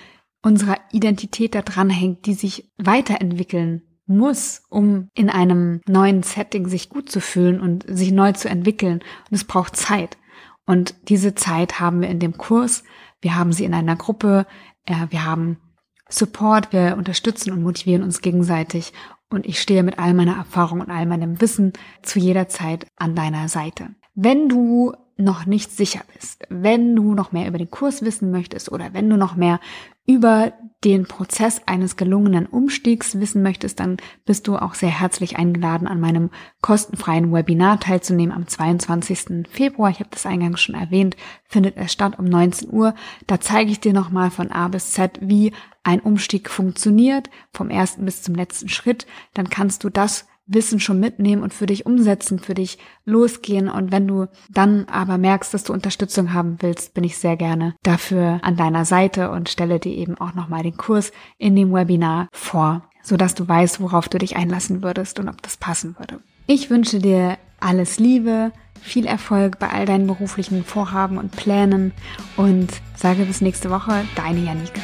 unserer 0.41 0.77
Identität 0.91 1.53
da 1.53 1.61
dran 1.61 1.89
hängt, 1.89 2.25
die 2.25 2.33
sich 2.33 2.71
weiterentwickeln 2.77 3.83
muss, 4.07 4.63
um 4.69 5.09
in 5.13 5.29
einem 5.29 5.81
neuen 5.87 6.23
Setting 6.23 6.67
sich 6.67 6.89
gut 6.89 7.11
zu 7.11 7.21
fühlen 7.21 7.61
und 7.61 7.85
sich 7.87 8.11
neu 8.11 8.31
zu 8.31 8.49
entwickeln. 8.49 9.03
Und 9.29 9.35
es 9.35 9.43
braucht 9.43 9.75
Zeit. 9.75 10.17
Und 10.65 10.95
diese 11.09 11.35
Zeit 11.35 11.79
haben 11.79 12.01
wir 12.01 12.09
in 12.09 12.19
dem 12.19 12.37
Kurs. 12.37 12.83
Wir 13.21 13.35
haben 13.35 13.53
sie 13.53 13.65
in 13.65 13.75
einer 13.75 13.95
Gruppe. 13.95 14.47
Wir 14.87 15.25
haben 15.25 15.57
Support. 16.09 16.73
Wir 16.73 16.95
unterstützen 16.97 17.51
und 17.51 17.61
motivieren 17.61 18.01
uns 18.01 18.21
gegenseitig 18.21 18.93
und 19.29 19.45
ich 19.45 19.61
stehe 19.61 19.83
mit 19.83 19.99
all 19.99 20.13
meiner 20.13 20.35
Erfahrung 20.35 20.81
und 20.81 20.89
all 20.89 21.05
meinem 21.05 21.41
Wissen 21.41 21.73
zu 22.01 22.19
jeder 22.19 22.47
Zeit 22.47 22.87
an 22.97 23.15
deiner 23.15 23.47
Seite. 23.47 23.89
Wenn 24.15 24.49
du 24.49 24.93
noch 25.19 25.45
nicht 25.45 25.71
sicher 25.71 26.01
bist, 26.13 26.43
wenn 26.49 26.95
du 26.95 27.13
noch 27.13 27.31
mehr 27.31 27.47
über 27.47 27.57
den 27.57 27.69
Kurs 27.69 28.01
wissen 28.01 28.31
möchtest 28.31 28.71
oder 28.71 28.93
wenn 28.93 29.09
du 29.09 29.17
noch 29.17 29.35
mehr 29.35 29.59
über 30.05 30.53
den 30.83 31.05
Prozess 31.05 31.61
eines 31.65 31.97
gelungenen 31.97 32.45
Umstiegs 32.45 33.19
wissen 33.19 33.43
möchtest, 33.43 33.81
dann 33.81 33.97
bist 34.25 34.47
du 34.47 34.55
auch 34.55 34.73
sehr 34.73 34.89
herzlich 34.89 35.37
eingeladen, 35.37 35.87
an 35.87 35.99
meinem 35.99 36.29
kostenfreien 36.61 37.33
Webinar 37.33 37.81
teilzunehmen 37.81 38.33
am 38.33 38.47
22. 38.47 39.45
Februar. 39.49 39.89
Ich 39.89 39.99
habe 39.99 40.09
das 40.09 40.25
eingangs 40.25 40.61
schon 40.61 40.75
erwähnt, 40.75 41.17
findet 41.43 41.75
es 41.75 41.91
statt 41.91 42.17
um 42.17 42.25
19 42.25 42.71
Uhr. 42.71 42.95
Da 43.27 43.41
zeige 43.41 43.71
ich 43.71 43.81
dir 43.81 43.93
nochmal 43.93 44.31
von 44.31 44.51
A 44.51 44.69
bis 44.69 44.93
Z, 44.93 45.19
wie 45.21 45.51
ein 45.83 45.99
Umstieg 45.99 46.49
funktioniert, 46.49 47.29
vom 47.51 47.69
ersten 47.69 48.05
bis 48.05 48.21
zum 48.21 48.35
letzten 48.35 48.69
Schritt. 48.69 49.05
Dann 49.33 49.49
kannst 49.49 49.83
du 49.83 49.89
das 49.89 50.28
Wissen 50.49 50.79
schon 50.79 50.99
mitnehmen 50.99 51.43
und 51.43 51.53
für 51.53 51.67
dich 51.67 51.85
umsetzen, 51.85 52.39
für 52.39 52.55
dich 52.55 52.77
losgehen. 53.05 53.69
Und 53.69 53.91
wenn 53.91 54.07
du 54.07 54.25
dann 54.49 54.85
aber 54.85 55.17
merkst, 55.17 55.53
dass 55.53 55.63
du 55.63 55.73
Unterstützung 55.73 56.33
haben 56.33 56.57
willst, 56.59 56.93
bin 56.93 57.03
ich 57.03 57.17
sehr 57.17 57.37
gerne 57.37 57.75
dafür 57.83 58.39
an 58.41 58.57
deiner 58.57 58.85
Seite 58.85 59.31
und 59.31 59.49
stelle 59.49 59.79
dir 59.79 59.95
eben 59.95 60.17
auch 60.17 60.33
nochmal 60.33 60.63
den 60.63 60.77
Kurs 60.77 61.11
in 61.37 61.55
dem 61.55 61.73
Webinar 61.73 62.27
vor, 62.31 62.89
sodass 63.03 63.35
du 63.35 63.47
weißt, 63.47 63.79
worauf 63.79 64.09
du 64.09 64.17
dich 64.17 64.35
einlassen 64.35 64.81
würdest 64.81 65.19
und 65.19 65.29
ob 65.29 65.41
das 65.41 65.57
passen 65.57 65.95
würde. 65.97 66.19
Ich 66.47 66.69
wünsche 66.69 66.99
dir 66.99 67.37
alles 67.59 67.99
Liebe, 67.99 68.51
viel 68.81 69.05
Erfolg 69.05 69.59
bei 69.59 69.69
all 69.69 69.85
deinen 69.85 70.07
beruflichen 70.07 70.63
Vorhaben 70.63 71.17
und 71.17 71.31
Plänen 71.31 71.91
und 72.37 72.69
sage 72.95 73.25
bis 73.25 73.41
nächste 73.41 73.69
Woche, 73.69 74.05
deine 74.15 74.39
Janike. 74.39 74.81